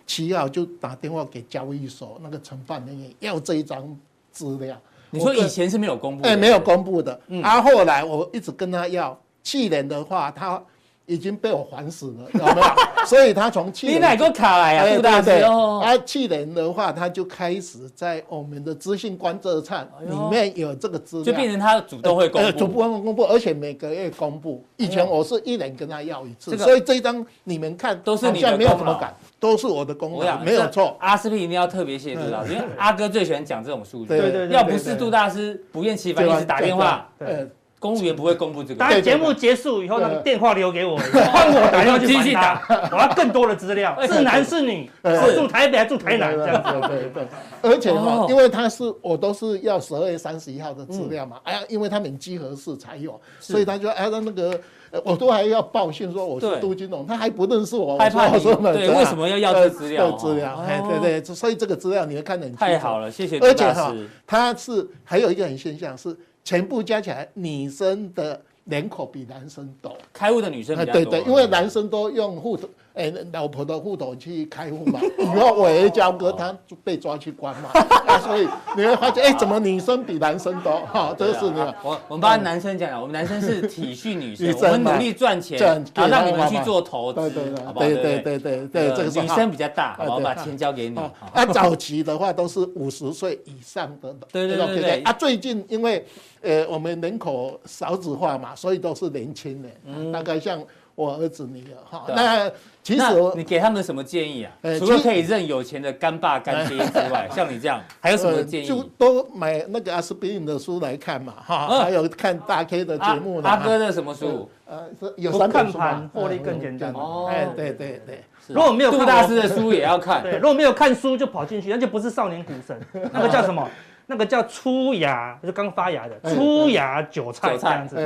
[0.07, 3.99] 七号就打电话给交易所那个承办人员要这一张
[4.31, 4.81] 资料。
[5.11, 6.29] 你说以前是没有公布的？
[6.29, 7.21] 哎，没有公布的。
[7.29, 10.63] 嗯，啊，后来我一直跟他要，去年的话他。
[11.07, 12.67] 已经被我烦死了， 有没有？
[13.07, 14.97] 所以他从去年你哪个卡来呀？
[14.97, 24.65] 杜大师哦，他去年的话，他就开始在我们的资讯观测站里面有这个资料，就变成他主动会公布，主动公布，而且每个月公布。
[24.77, 30.97] 以前我是一年跟他要一次，所以这一张你们看都是你的，没有什么改，都是我的功劳，没有错。
[30.99, 37.49] 阿斯匹林一定要特别谢谢杜大师，因为阿哥最喜欢讲这种数据，对对对，要不是杜大师不厌其烦一直打电话，对。
[37.87, 38.81] 公务员不会公布这个。
[38.81, 40.97] 当节目结束以后，那个电话留给我，
[41.33, 46.89] 换我打电话去继续打，我要更多的资料， 是男是女，是住台北还是住台南这样子。
[46.89, 47.27] 对对对。
[47.63, 54.61] 而且哈，因为他是我都是要十二月三十一号的资料嘛，哎呀，因为他们集合式才有，所以他就哎，那那个
[55.05, 58.43] 我都还要报信说我是杜金龙，他还不认识我，害怕你。
[58.43, 60.13] 对，为什么要要这资料？
[60.13, 62.65] 资料，哎，对对，所以这个资料你会看得很清楚。
[62.65, 63.39] 太好了，谢谢。
[63.41, 63.95] 而且哈，
[64.27, 66.17] 他是还有一个很现象是。
[66.47, 69.99] 全部加起来，女生的人口比男生多。
[70.13, 71.05] 开户的女生比较多。
[71.05, 74.99] 对对，因为男生都用户头，哎，老婆的户头去开户嘛。
[75.19, 77.71] 以后我也交割，他就被抓去关嘛。
[78.25, 80.81] 所以你会发现，哎，怎么女生比男生多？
[80.87, 81.61] 哈，这是你。
[81.83, 85.59] 我我们帮男生讲，我们男生是体恤女生， 我们努力赚钱，
[85.95, 87.21] 然后让你们去做投资，
[87.65, 87.87] 好不好？
[87.87, 90.99] 对对对对对，这个女生比较大，我把钱交给你。
[90.99, 94.15] 啊，早期的话都是五十岁以上的。
[94.33, 95.03] 对对对对。
[95.03, 96.05] 啊，最近因为。
[96.43, 100.63] 呃，我们人口少子化嘛，所以都是年轻人，嗯、大概像
[100.97, 102.05] 我儿子女儿哈。
[102.09, 102.51] 那
[102.83, 103.03] 其实
[103.37, 104.53] 你给他们什么建议啊？
[104.63, 108.67] 呃、除了可以认有钱的干爸干爹之外， 像你这样 还有什么建议？
[108.67, 113.49] 就都买那个阿司匹林的书来看嘛，哈，还有看大 K 的节目呢。
[113.49, 114.49] 阿哥的什么书？
[114.67, 114.85] 呃，
[115.17, 115.79] 有三本书，
[116.13, 116.93] 获利更简单。
[116.93, 118.25] 哦，哎，对对对。
[118.49, 122.81] 如果没有杜大师的书也要看，对，如果没有看书就跑进去，那就不是少年股神，
[123.13, 123.69] 那个叫什么？
[124.09, 127.97] 那个叫粗芽，就是刚发芽的粗芽韭菜这样子，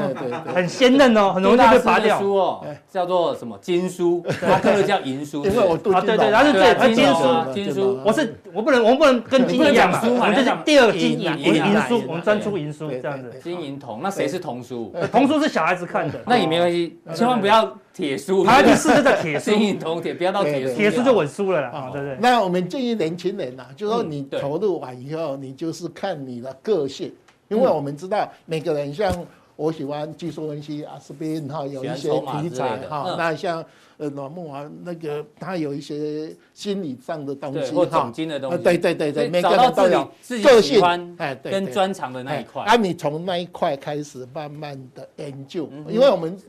[0.55, 2.19] 很鲜嫩哦，很容易就被拔掉。
[2.19, 4.25] 书哦，叫做什么金书？
[4.49, 5.45] 阿哥的叫银书。
[5.45, 8.01] 因为我啊，对对，然后是对金书，金书。
[8.03, 13.31] 我是我不能，我们不能跟金一样嘛，我们就是第二金银银书，我们专出银书这样子。
[13.43, 14.95] 金银铜，那谁是铜书？
[15.13, 18.45] 铜书是小孩子看的，那也没关系，千万不要铁书。
[18.45, 22.17] 他第四个叫铁书，金银铜铁，不要到铁书，铁书就稳输了啦，对不对？
[22.21, 27.13] 那我们建议年轻人呐，就是说你投入完以后，你就是看你的个性，
[27.49, 29.13] 因为我们知道每个人，像
[29.57, 33.63] 我喜欢技术分析，阿司匹林哈有一些题材哈，那像
[33.99, 40.11] 呃阮慕驊那个他有一些心理上的东西或总经的东西，对对对对，每个人都有
[40.43, 40.83] 个性
[41.19, 46.43] 哎，跟专长的那一块，啊，你从那一块开始慢慢的研究，因为我们股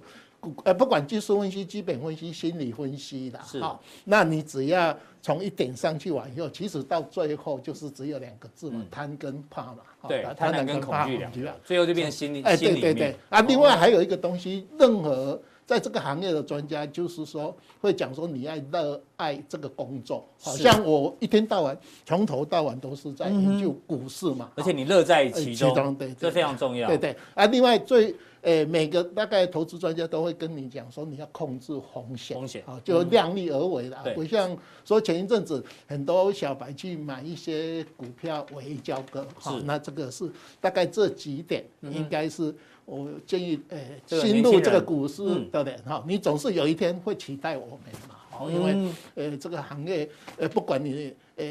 [0.63, 9.77] 呃，不管技术分析、基本分析、心理分析的，是好，那你只要从一点上去完以后，其实到最后就是只有两个字嘛，贪跟怕嘛。
[10.07, 12.41] 对，贪婪跟恐惧两个，最后就变成心理。
[12.43, 13.15] 哎，对对对。
[13.29, 15.41] 啊，另外还有一个东西，任何。
[15.63, 26.89] 在这个行业的专家就是说，会讲说你要热爱这个工作，好像我一天到晚从头到晚都是在研究股市嘛，而且你乐在其中，对，这非常重要。
[26.89, 42.53] 对对啊，另外最诶每个大概投资专家都会跟你讲说，你要控制风险，风险啊，就量力而为啦，不像说前一阵子很多小白去买一些股票为交割，好，那这个是大概这几点应该是。
[42.83, 51.45] 我建议，呃，新入这个股市的人哈，你总是有一天会取代我们嘛，好，因为呃，这个行业，呃，不管你呃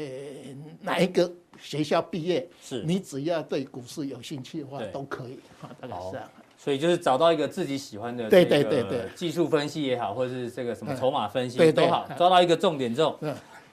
[0.81, 2.83] 哪一个学校毕业，是。
[2.83, 6.29] 你只要对股市有兴趣的话，都可以，哈，大概是这样。
[6.63, 13.17] 所以就是找到一个自己喜欢的，对对对对，技术分析也好，或者是这个什么筹码分析都好，抓到一个重点之后。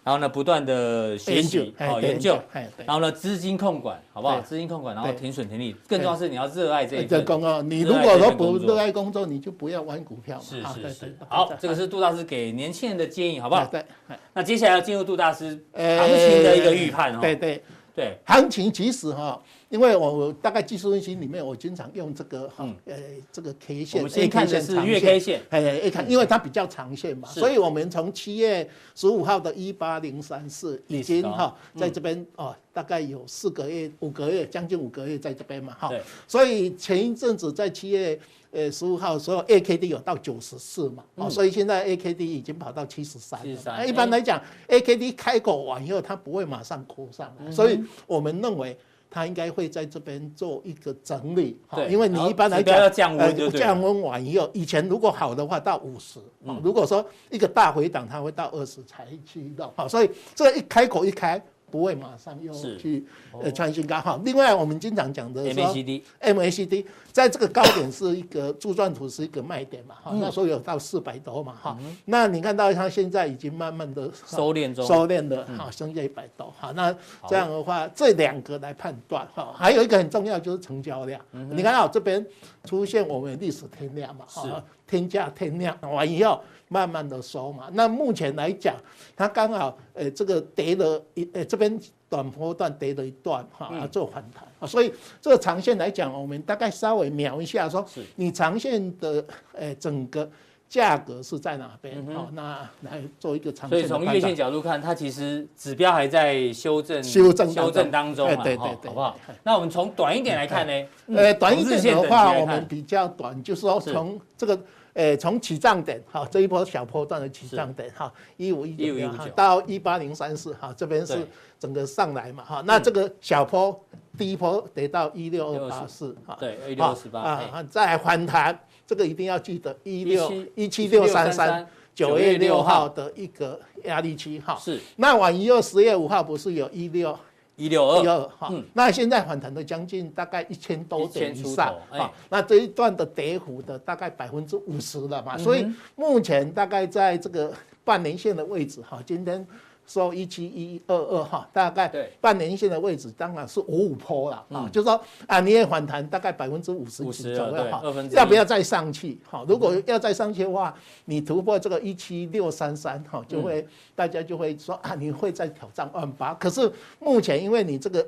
[0.04, 2.38] 然后呢，不断的学习，好研究，
[2.86, 4.40] 然后呢，资金控管，好不好？
[4.40, 7.60] 资金控管，然后停损停利，更重要是你要热爱这一份工作。
[7.60, 10.40] 你如果说不热爱工作，你就不要玩股票。
[10.40, 11.16] 是是是。
[11.28, 13.66] 好，这个是杜大师给年轻人的建议，好不好？
[13.66, 13.84] 对。
[14.32, 17.18] 那接下来要进入杜大师行情的一个预判哦。
[17.20, 17.62] 对对
[17.94, 19.38] 对，行情其实哈。
[19.70, 22.96] 因为我大概技术分析里面，我经常用这个哈，呃，
[23.30, 35.90] 这个 K 线，我们先看的是月 K 线，哎，一看，因为它比较长线嘛，所以我们从七月十五号的一八零三四已经哈，在这边哦，大概有四个月、五个月，将近五个月在这边嘛，哈，
[36.26, 38.18] 所以前一阵子在七月
[38.52, 43.38] 呃十五号，所有 A K D 有到九十四嘛，哦，所以现在 A K D 已经跑到七十三。
[43.86, 48.74] 一般来讲，A K D 开口完以后，它不会马上扩上来，所以我们认为。
[49.10, 56.20] 它应该会在这边做一个整理，对，因为你一般来讲，要降温，降温完以后，以前如果好的话到五十，
[56.62, 61.42] 如果说一个大回档，它会到二十才去到，好，所以这一开口一开。
[61.70, 63.04] 不会马上又去
[63.42, 64.20] 呃创新高哈。
[64.24, 70.12] 另外，我们经常讲的 MACD，MACD 在这个高点是一个柱状图是一个卖点嘛哈。
[70.20, 71.78] 那时候有到四百多嘛哈。
[72.04, 76.72] 那你看到它现在已经慢慢的收敛中，收敛的哈，剩下一百多哈。
[76.74, 76.94] 那
[77.28, 79.54] 这样的话，这两个来判断哈。
[79.56, 81.20] 还有一个很重要就是成交量。
[81.50, 82.24] 你看到这边
[82.64, 86.40] 出现我们历史天量嘛哈，天价天量完以后。
[86.68, 88.76] 慢慢的收嘛，那目前来讲，
[89.16, 97.84] 它刚好，呃，这个跌了一，呃，这边短波段跌了一段，哈，要做反弹，啊，所以这个长线来讲，我们大概稍微瞄一下，说，
[98.16, 100.30] 你长线的，呃，整个
[100.68, 102.04] 价格是在哪边？
[102.14, 103.78] 好，那来做一个长线。
[103.78, 109.18] 所以从月线角度看，它其实指标还在修正，修正修正当中，对对对，好不好？
[109.42, 110.86] 那我们从短一点来看呢？
[111.16, 114.60] 呃，短一点的话，我们比较短，就是说从这个。
[114.94, 121.26] 诶，从起涨点哈，这一波小波段的起涨点哈，一五一九到一八零三四哈，这边是
[121.58, 123.78] 整个上来嘛哈，那这个小波
[124.16, 137.18] 第一波得到一六二八四哈，对，一六二八啊，再反弹，这个一定要记得一六一七六三三九月六号的一个压力区哈，是，那完以后十月五号不是有一六。
[137.58, 145.66] 一六二，一二哈，那现在反弹的将近大概一千多点以上啊，那这一段的跌幅的大概百分之五十了嘛，所以
[145.96, 147.52] 目前大概在这个
[147.84, 149.46] 半年线的位置哈，今天。
[149.88, 159.18] 收一七一二二哈，大概半年线的位置当然是五五坡了啊，嗯、就是说啊，你也反弹大概百分之五十几左右哈，要不要再上去？
[159.28, 160.74] 哈，如果要再上去的话，
[161.06, 166.34] 你突破这个一七六三三哈，就会、嗯、大家就会说啊，你会再挑战万八。
[166.34, 168.06] 可是目前因为你这个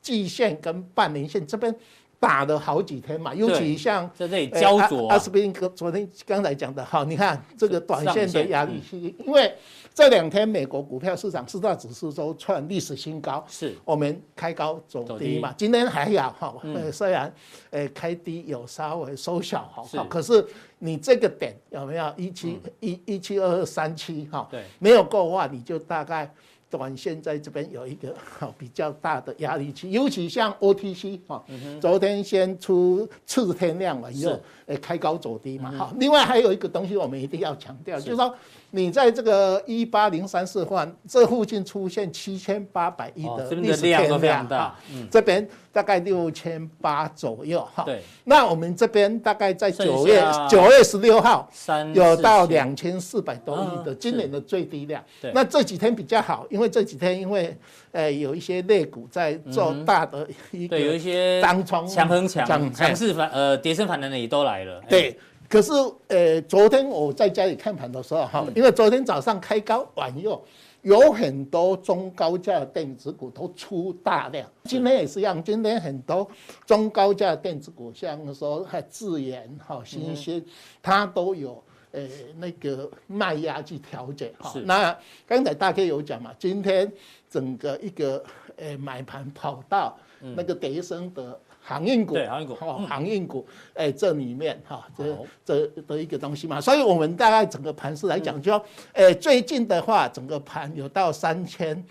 [0.00, 1.74] 季线跟半年线这边
[2.18, 9.54] 打了好几天嘛，尤其像在这里焦灼、啊，阿斯匹林昨天刚才讲的哈，你看这个短线的压力是因为。
[9.98, 15.52] 这两天美国股票市场四大指数都创历史新高，是我们开高走低嘛？
[15.58, 17.34] 今天还好哈，呃，虽然
[17.70, 20.46] 呃开低有稍微收小哈，可是
[20.78, 24.46] 你这个点有没有一七一一七二二三七哈？
[24.48, 26.32] 对，没有够的话，你就大概。
[26.70, 31.42] 短线在这边有一个好比较大的压力区，尤其像 OTC 哈，
[31.80, 38.34] 昨天先出次天量了以后，诶开高走低嘛，好，另外还有一个东西我们一定要强调，就是说
[38.70, 44.76] 你在这个一八零三四换这附近出现七千八百亿的历史天量哈，
[45.10, 45.46] 这边。
[45.70, 51.48] 大概六千八左右哈，对，那我们这边大概在九月九月十六号
[51.94, 55.00] 有到两千四百多亿的今年的最低量。
[55.22, 57.56] 对，那这几天比较好，因为这几天因为
[57.92, 64.82] 呃有一些类股在做大的一个对，有一些当冲强横强强势反呃跌升反弹的也都来了。
[64.88, 65.18] 对，
[65.48, 65.72] 可是
[66.08, 70.42] 呃，昨天我在家里看盘的时候哈，因为昨天早上开高晚又，
[70.82, 76.28] 有很多中高价电子股都出大量，今天也是一样，今天很多
[76.66, 80.44] 中高价电子股，像说还智研哈、新兴，
[80.82, 82.06] 它都有呃
[82.38, 84.52] 那个卖压去调节哈。
[84.64, 86.90] 那刚才大概有讲嘛，今天
[87.30, 88.22] 整个一个
[88.56, 91.40] 呃买盘跑到那个德生的。
[91.68, 95.04] 航运股，航运股，哦，航运股，哎，这里面哈，这
[95.44, 98.58] 这的一个东西嘛，所以我们大概整个盘势来讲，就，
[98.94, 101.84] 哎，最近的话，整个盘有到三千，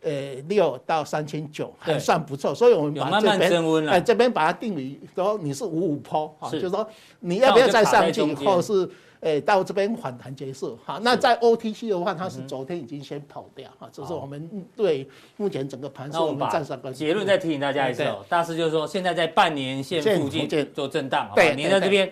[0.00, 6.88] 呃，六到三千九，还算不错，所以我们把这边，哎，这边把它定为说你是五五坡，哈，就是说
[7.20, 8.88] 你要不要再上去，或是。
[9.20, 22.08] 哎，到这边反弹结束，好，那在 OTC 的话，它是昨天已经先跑掉，哈，这是我们对目前整个盘势我们暂时的结论再提醒大家一次哦，大师就是说，现在在半年线附近做震荡，对，您在这边，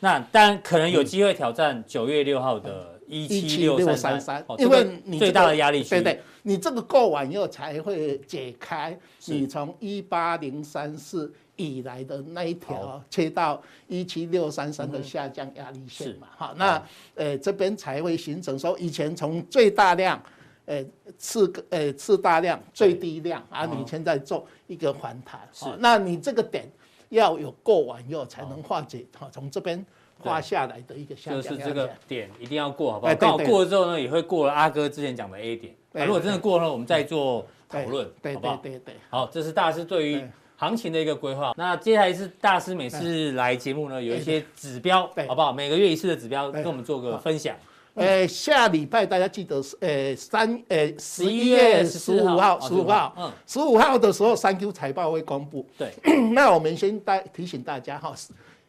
[0.00, 11.30] 那当然可能有机会挑战九月六号的一七六三三，因为你最大的压力区，对对，你这个过完以后才会解开，你从一八零三四。
[11.56, 16.82] 以来的那一条切到一七六三三的下降压力线嘛，哈，那
[17.14, 20.22] 呃这边才会形成说以前从最大量，
[20.66, 20.84] 呃
[21.16, 26.70] 次呃次大量最低量啊，你现在做一个反弹，是，那你这个点
[27.08, 29.82] 要有过完以后才能化解，哈，从这边
[30.18, 33.14] 画下来的一个下降，就是这个点一定要过，好不好？
[33.14, 40.22] 刚好过了之后呢，也会过了阿哥之前讲的 A 点，那如果真的过了，我们再做讨论，对对对对，好，这是大师对于。
[40.56, 45.52] 行情的一个规划，那接下来是大师每次来节目呢，有一些指标，好不好？
[45.52, 47.54] 每个月一次的指标，跟我们做个分享。
[47.94, 55.66] 呃，下礼拜大家记得是呃三呃十一月十五号，十五号，嗯，十五号的时候三 Q 财报会公布。
[55.78, 55.90] 对，
[56.32, 58.14] 那我们先带提醒大家哈。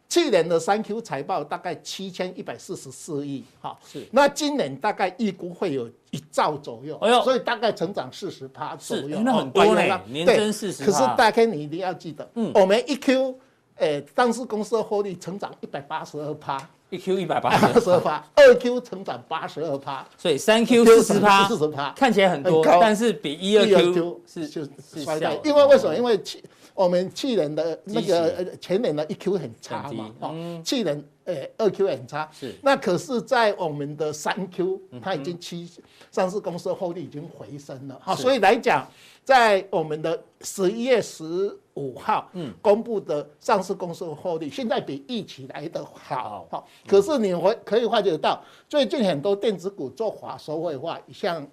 [0.10, 4.08] 去年的三 Q 财报大概七千一百四十四亿，哈，是。
[4.12, 10.86] 那今年大概预估会有一兆左右，哎呦，所以大概成长四十趴左右，那很多嘞，年增四十。
[10.86, 13.38] 可是大 K 你一定要记得，嗯，我们一 Q，
[13.76, 16.58] 诶，上市公司的获利成长一百八十二趴，
[16.90, 25.94] 一 Q 一百八十二趴，二 Q 成长八十二趴，所以三 Q 四十趴，四十趴，看起来很多，但是比一二 Q 是就是衰掉，因为为什么？
[25.94, 26.18] 因为
[26.78, 32.54] 我们去年的那个呃前年的一 Q 很差嘛，哦，去年呃二 Q 很差，是。
[32.62, 35.68] 那可是，在我们的三 Q，它已经七
[36.12, 38.88] 上市公司的获利已经回升了，好，所以来讲，
[39.24, 46.68] 在我们的十一月十五号，嗯，公布的上市公司的获利，现在比预期来的好，好。
[46.86, 51.48] 可是你会可以发觉到，最近很多电子股做法说会化，像。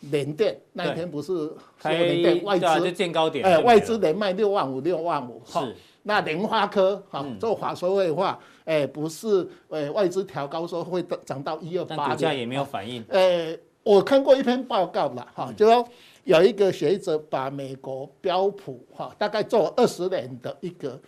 [0.00, 5.58] 联电那一天不是说联电外资就见高点，哎，外资连卖六万五六万五，是。
[6.04, 13.04] 那联发科哈做法说会话，哎，不是，呃，外资调高说会涨到一二八，股价也没有反应。
[13.08, 15.86] 呃，我看过一篇报告了哈，就说
[16.24, 20.98] 有一个学者把美国标普哈大概做二十年的一个。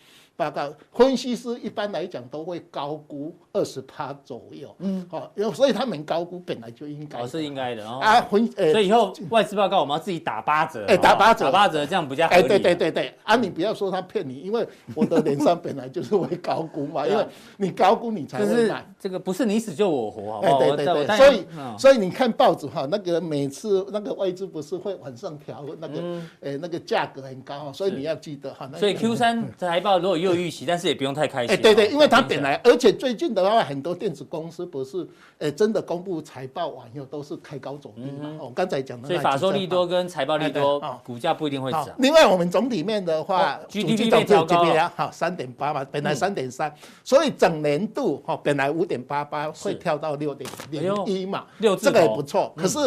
[0.41, 17.27] 报告分析师一般来讲都会高估二十趴左右，嗯，好，所以他们高估本来就应该，哦，是应该的，啊，分，所以以后外资报告我们要自己打八折，哎，打八折，打八折这样比较合理，哎，对对对对，啊，你不要说他骗你，因为我的脸上本来就是会高估嘛， 因为
[17.59, 20.59] 你高估你才会买，这个不是你死就我活，好不好？
[20.59, 21.47] 对对对，所以
[21.79, 26.01] 所以你看报纸哈，那个每次那个外资不是会往上调那个，
[26.41, 31.55] 哎，那个价格很高，所以你要记得哈，所以 Q 三财报如果又预期，但是也不用太开心。
[31.55, 35.07] 哎，对对，因为它本来，而且最近的话，很多电子公司不是，
[35.39, 38.37] 哎，真的公布财报完以后都是开高走低嘛。
[38.41, 41.89] 我刚才讲的，所以法说利多跟财报利多，股价不一定会涨。
[41.99, 46.73] 另外，我们总体面的话，GDP 被调高了，好，三点八嘛，本来三点三，
[47.05, 52.53] 所以整年度哈，本来五点八八会跳到六点零一嘛，六这个也不错。
[52.57, 52.79] 可是。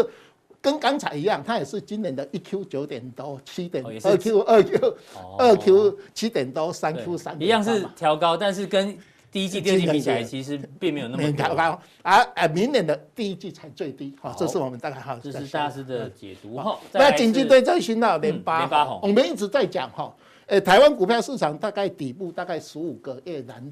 [0.64, 4.98] 跟刚才一样，它也是今年的一 Q 九点多，七点二 Q 二 Q
[5.38, 8.98] 二 Q 七点多，三 Q 三一样是调高，但是跟
[9.30, 11.78] 第一季、第二季比起来，其实并没有那么调高。
[12.02, 16.58] 而而明年的第一季才最低，哈，这是我们大概哈，这是大师的解读。
[16.94, 23.72] 那经济对最新的联发红，我们一直在讲哈，诶，台湾股票市场大概底部大概十五个月蓝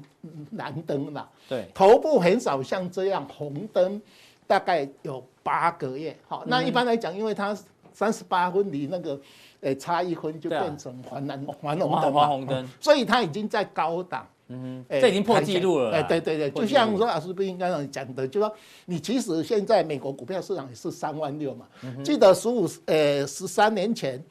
[0.58, 3.98] 蓝灯了，对，头部很少像这样红灯。
[4.44, 7.56] 大概有八个月，好，那一般来讲，因为它
[7.92, 9.20] 三十八分离那个，
[9.60, 18.52] 诶，差一分就变成黄蓝黄红灯，黄红灯，所以它已经在高档，嗯，这已经破纪录了，哎，对对对，就像说老师不应该讲的，就说
[18.86, 21.66] 你其实现在美国股票市场也是三万六嘛，
[22.04, 24.22] 记得十五呃十三年前，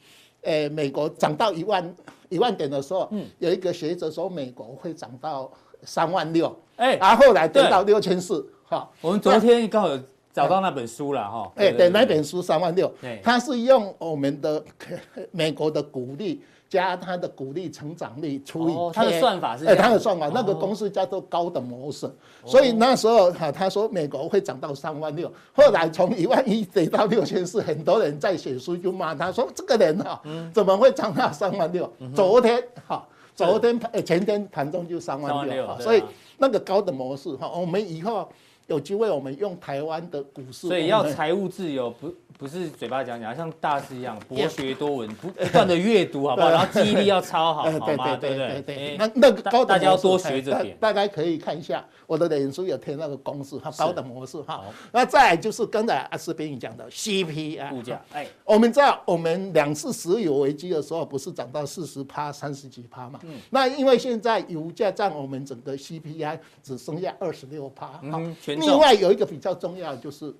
[0.42, 1.94] 呃，美国涨到一万
[2.28, 5.50] 一万点的时候，嗯，有一个学者说美国会涨到。
[5.84, 8.88] 三万六，哎，然后后来跌到六千四，哈。
[9.00, 10.00] 我们昨天刚好有
[10.32, 11.52] 找到那本书了，哈。
[11.56, 14.64] 哎，对，那本书三万六，它是用我们的
[15.30, 16.42] 美国的股利。
[16.72, 22.10] 加它的股利成长率除以它的算法是哎，它的算法那个公式叫做高等模式，
[22.46, 30.18] 所以那时候哈他说美国会涨到三万六，后来从一万一跌到六千四，很多人在写书就骂他说这个人哈
[30.54, 31.92] 怎么会涨到三万六？
[32.14, 32.58] 昨天
[32.88, 36.02] 哈昨天盘前天盘中就三万六，所以
[36.38, 38.26] 那个高的模式哈我们以后
[38.72, 42.12] 有机会我们用台湾的股市，所以要财务自由不？
[42.38, 46.48] 不是嘴巴讲讲，像大师一样 博学多闻，不不断的阅读，好不好？
[46.50, 48.16] 然后记忆力要超好， 好吗？
[48.16, 50.76] 对对对，那那个高大家要多学这点。
[50.80, 54.64] 大家可以看一下我的脸书有贴那个公式，哈，高等模式哈。
[54.92, 63.20] 那再来就是刚才阿司匹林讲的 CPI 物价，哎，我们知道我们两次石油危机的时候，不是涨到四十趴、三十几趴嘛？
[63.24, 63.34] 嗯。
[63.50, 68.34] 那因为现在油价占我们整个 CPI 只剩下二十六趴，嗯。
[68.46, 70.34] 另外有一个比较重要的就是。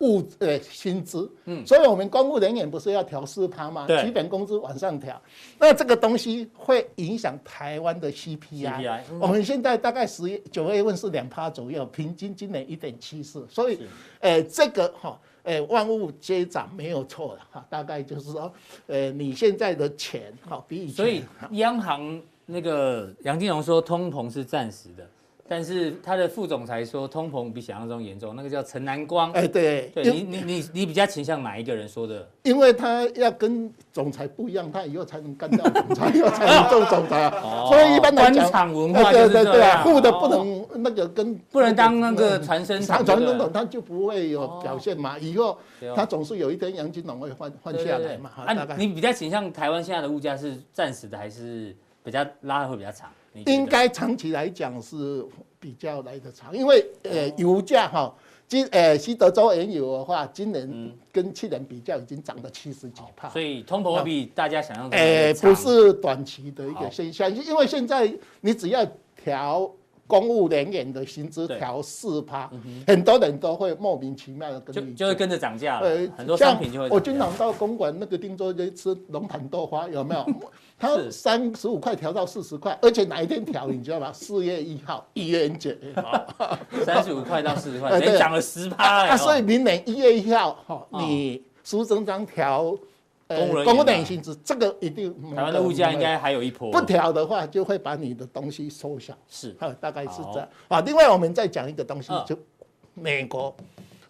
[0.00, 3.86] 物呃薪资，嗯，所以我们公务人员不是要调四趴吗？
[3.86, 5.20] 对，基本工资往上调，
[5.58, 9.00] 那这个东西会影响台湾的 CPI。
[9.20, 13.78] 我们现在大概十月九月份是两趴左右，平均今年一点七四，所以，
[14.20, 18.52] 呃，这个哈，呃，万物皆涨没有错了哈，大概就是说，
[18.86, 21.22] 呃，你现在的钱哈比以前，所以
[21.52, 25.08] 央行那个杨金龙说通膨是暂时的。
[25.46, 29.30] 但是他的副总裁说，通膨比想象中严重，那个叫陈南光。
[29.32, 32.26] 哎，对，对你你你你比较倾向哪一个人说的？
[32.44, 37.30] 因为他要跟总裁不一样，他以后才能干掉总裁，以后才能做总裁啊。
[37.68, 39.44] 所以一般来讲，官场文化就是这样。
[39.44, 45.18] 对对啊，富的不能那个跟不能当那个传声筒，传声筒他就不会有表现嘛。
[45.18, 45.58] 以后
[45.94, 48.30] 他总是有一天杨金龙会换换下来嘛。
[48.34, 53.10] 啊，你比较倾向台湾现在的物价是暂时的，还是比较拉的会比较长？
[53.46, 55.24] 应该长期来讲是
[55.58, 58.14] 比较来得长，因为呃油价哈，
[58.46, 69.70] 今呃西德州原油的话，今年跟去年比较已经涨了七十几帕，所以通膨会比大家想象的呃不是短期的一个现象，因为现在你只要调
[70.06, 72.50] 公务人员的薪资调四趴，
[72.86, 76.88] 很多人都会莫名其妙的跟就就会跟着涨价了，很多商品就会。
[76.90, 80.26] 我经常到公馆那个汀州街吃龙潭豆花，有没有？
[80.76, 84.12] 它三十五块调到四十块，而且哪一天调你知道吗？
[84.12, 85.78] 四月一号，愚人节，
[86.84, 89.06] 三十五块到四十块， 对，涨了十趴。
[89.06, 92.76] 啊，所以明年一月一号，哈，你苏贞昌调
[93.28, 96.70] 公务员薪资，这个一定台湾的物价应该还有一波。
[96.70, 99.16] 不调的话，就会把你的东西收小。
[99.28, 99.50] 是，
[99.80, 100.48] 大概是这样。
[100.68, 102.36] 啊，另外我们再讲一个东西，就
[102.94, 103.54] 美国。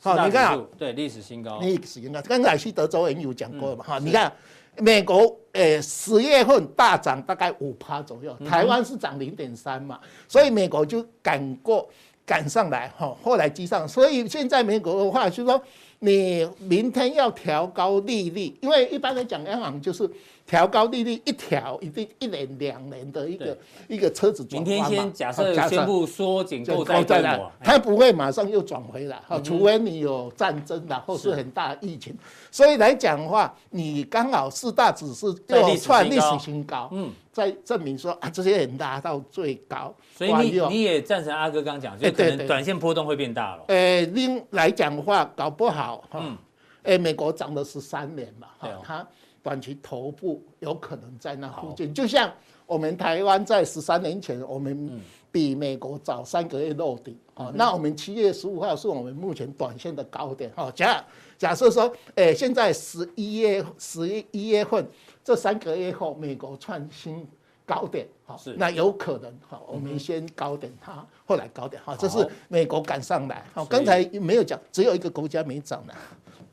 [0.00, 2.20] 好，你看，对，历史新高，历史新高。
[2.22, 4.32] 刚才西德州也有讲过嘛，哈，你看。
[4.78, 11.88] 美国诶十月份大涨大概五趴左右，台湾是涨零点三嘛，所以美国就赶过
[12.26, 15.60] 赶上来哈，后来居上，所以现在美国的话就是说，
[16.00, 20.08] 你明天要调高利率，因为一般来讲央行就是。
[20.46, 23.56] 调高利率一调，一定一年两年的一个
[23.88, 24.46] 一个车子。
[24.50, 32.14] 明天先假设宣布缩紧购债规模，它不会马上又转回来，哈，除非你有战争然后是很大的疫情。
[32.50, 39.94] 所以来讲的话，你刚好四大指数又创历史新高，嗯，在证明说啊，这些人拉到最高。
[40.14, 43.64] 所以你你也赞成阿哥刚讲，就可能短线波动会变大了。
[43.68, 46.22] 呃，另来讲的话，搞不好哈，
[46.82, 49.08] 哎，美国涨了十三年嘛，哈，它。
[49.44, 52.32] 短期头部有可能在那附近，就像
[52.64, 54.98] 我们台湾在十三年前，我们
[55.30, 57.14] 比美国早三个月落底。
[57.34, 57.52] 啊。
[57.54, 60.50] 那我们七月十五号是我们目前短线的高点。
[60.56, 60.72] 哈。
[60.74, 61.04] 假
[61.36, 64.88] 假设说，哎，现在十一月十一月份
[65.22, 67.28] 这三个月后，美国创新
[67.66, 68.08] 高点。
[68.24, 71.82] 哈，那有可能哈，我们先高点它，后来高点。
[71.84, 73.44] 哈，这是美国赶上来。
[73.52, 75.94] 好，刚才没有讲，只有一个国家没涨的。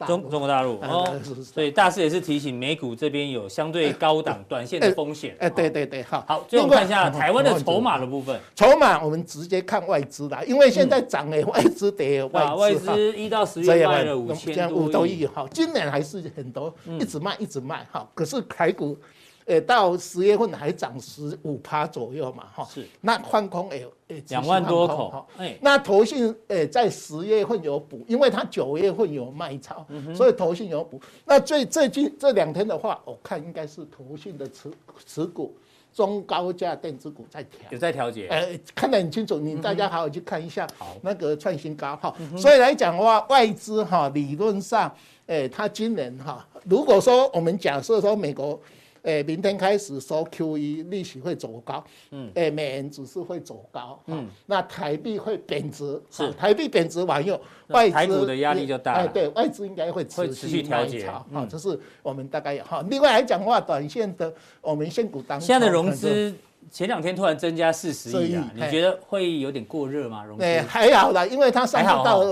[0.05, 1.19] 中中国大陆哦，
[1.53, 5.35] 所以大师也是提醒美股这边有相对高档短线的风险。
[5.39, 6.23] 哎，对对对，好。
[6.27, 8.39] 好，最后看一下台湾的筹码的部分。
[8.55, 18.07] 筹码我们直接看外资啦，因为现在涨诶，外资跌，外资外资一到十月卖了五千多亿，哈，今年还是很多，一直卖一直卖，哈。
[18.13, 18.97] 可是台股。
[19.45, 22.87] 呃，到十月份还涨十五趴左右嘛，哈，是。
[23.01, 29.85] 那换空也呃两万多口，哈，哎，那投信呃在十月份有补，因为它九月份有卖超，
[30.15, 31.01] 所以投信有补。
[31.25, 34.71] 那最最近这两天的话，我看应该是投信的持
[35.05, 35.55] 持股
[35.91, 44.93] 中高价电子股在调，有在调节，呃，看得很清楚，你大家好好去看一下，好，那个创新高，哈，所以来讲的话，外资哈理论上，
[45.25, 48.59] 哎，它今年哈，如果说我们假设说美国。
[49.03, 56.31] 诶，明天开始收 QE，利息会走高，嗯，诶，美元指数会走高，嗯，那台币会贬值，是。
[56.33, 62.85] 台币贬值完以后，外资台股的压力就大，哎，对外资应该会持续调节，好，这是我们大概哈。
[62.91, 64.31] 另外来讲的话，短线的
[64.61, 66.31] 我们现股当中，现在的融资
[66.69, 70.23] 前两天突然增加四十亿啊，你觉得会有点过热吗？
[70.23, 70.45] 融资？
[70.67, 72.23] 还好啦，因为它上升到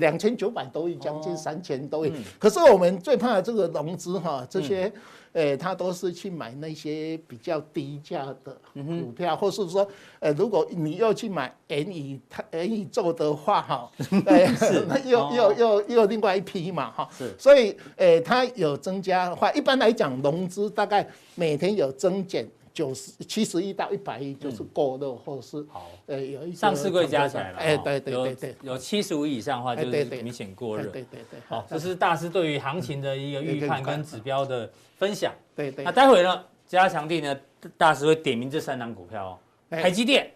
[0.00, 4.92] 两千九百多亿，将近三千多亿，可是我们最怕的这个融资哈，这些。
[5.32, 9.86] 诶，他都是去买那些比较低价的股票，或是说，
[10.20, 12.20] 呃，如果你要去买元宇
[12.50, 34.70] 元宇宙的话，哈， 是，那又又又又另外一批嘛，哈，是，所以，诶，它有增加的话，一般来讲，融资大概每天有增减九十七十亿到一百亿，就是过热，或者是好，呃，有一上市柜加起来了，哎，对对对对，有七十五以上的话，就是明显过热，对对对，好，这是大师对于行情的一个预判跟指标的。
[35.02, 37.36] 分享，对对，那待会呢，加强地呢，
[37.76, 40.30] 大师会点名这三档股票哦，台积电、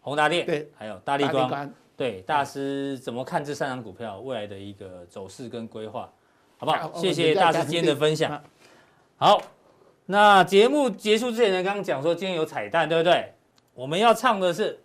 [0.00, 6.08] 宏达电，对，还有大立光，对，大师怎么看这三档股票未来的一个走势跟规划，
[6.58, 6.94] 好不好？
[6.94, 8.40] 谢谢大师今天的分享。
[9.16, 9.42] 好，
[10.10, 13.30] 那节目结束之前呢，刚刚讲说今天有彩蛋，对不对？
[13.74, 14.78] 我们要唱的是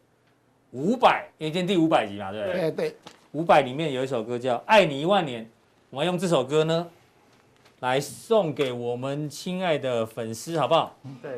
[0.71, 2.59] 五百，因为今天第五百集嘛，对不对？
[2.59, 2.95] 对对，
[3.32, 5.43] 五百里面有一首歌叫《爱你一万年》，
[5.89, 6.88] 我们用这首歌呢。
[7.80, 10.95] 来送给我们亲爱的粉丝，好不好？
[11.21, 11.32] 对，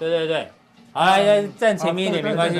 [0.00, 0.48] 对对对，
[0.96, 2.56] 好，来站前面一点没关系，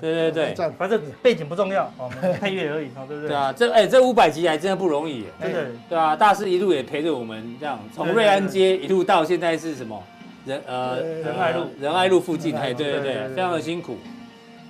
[0.00, 2.08] 对对对对，反正背景不重要，哦，
[2.40, 3.28] 配乐而已，对不对？
[3.28, 10.00] 对啊，这哎，这五百集还真的不容易，真的对啊，大师一路也陪着我们这样，从瑞安街一路到现在是什么？
[10.46, 13.98] 仁呃仁爱路，仁爱路附近，哎，对对对，非常的辛苦。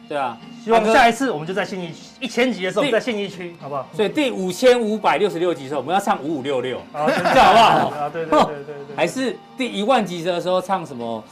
[0.09, 3.89] 对啊，希望下一次我们就在信义一千集的时候在信义区，好不好？
[3.93, 6.99] 所以第五千五百六十六集的时候，我们要唱五五六六， 这
[7.39, 7.89] 样好不好？
[7.89, 8.95] 啊，对对对对对。
[8.95, 11.25] 还是第一万集的时候唱什么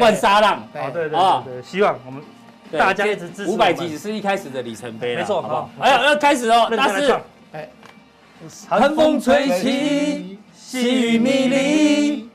[0.00, 0.54] 万沙浪？
[0.74, 2.22] 啊，对对对，希望我们
[2.72, 3.50] 大家一直支持。
[3.50, 5.70] 五百集只是一开始的里程碑，没错，好不好？
[5.80, 7.14] 哎呀，要开始哦，大师，
[7.52, 7.68] 哎，
[8.68, 12.28] 寒风吹起，细雨迷离，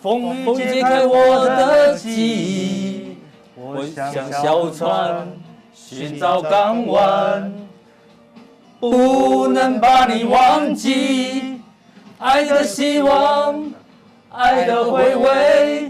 [0.00, 3.16] 风雨揭开我的记忆。
[3.56, 5.26] 我像小船
[5.74, 7.52] 寻找港湾，
[8.78, 11.60] 不能把你忘记。
[12.18, 13.72] 爱的希望，
[14.30, 15.85] 爱的回味，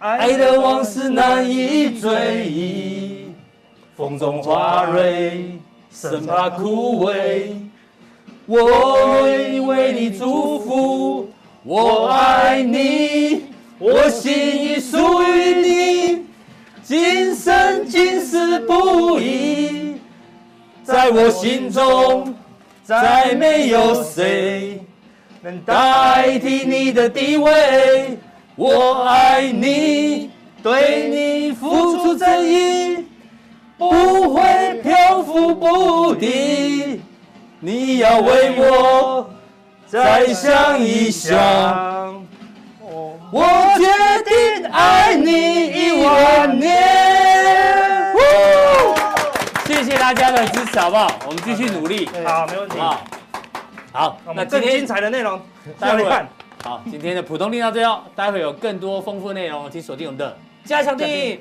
[0.00, 3.34] 爱的往事难以追忆。
[3.94, 5.58] 风中花蕊，
[5.92, 7.52] 生怕枯萎。
[8.46, 11.28] 我愿意为你祝福，
[11.62, 13.42] 我爱你，
[13.78, 14.32] 我心
[14.62, 16.24] 已属于你。
[16.82, 19.96] 今生今世不移，
[20.82, 22.34] 在我心中
[22.82, 24.80] 再没有谁
[25.42, 28.18] 能代替你的地位。
[28.60, 30.30] 我爱你，
[30.62, 33.06] 对你付出真意，
[33.78, 37.02] 不会漂浮不定。
[37.58, 39.30] 你要为我
[39.86, 42.22] 再想一想。
[43.32, 43.46] 我
[43.78, 43.86] 决
[44.28, 46.76] 定爱你一万年。
[49.64, 51.10] 谢谢大家的支持，好不好？
[51.26, 52.06] 我们继续努力。
[52.26, 52.78] 好，没问题。
[52.78, 53.00] 好，
[53.90, 55.40] 好，那今天精彩的内容，
[55.78, 56.28] 待会看。
[56.62, 61.38] 好，今天的普通錠到这哦，待会有更多丰富内容，请锁定我们的加强錠。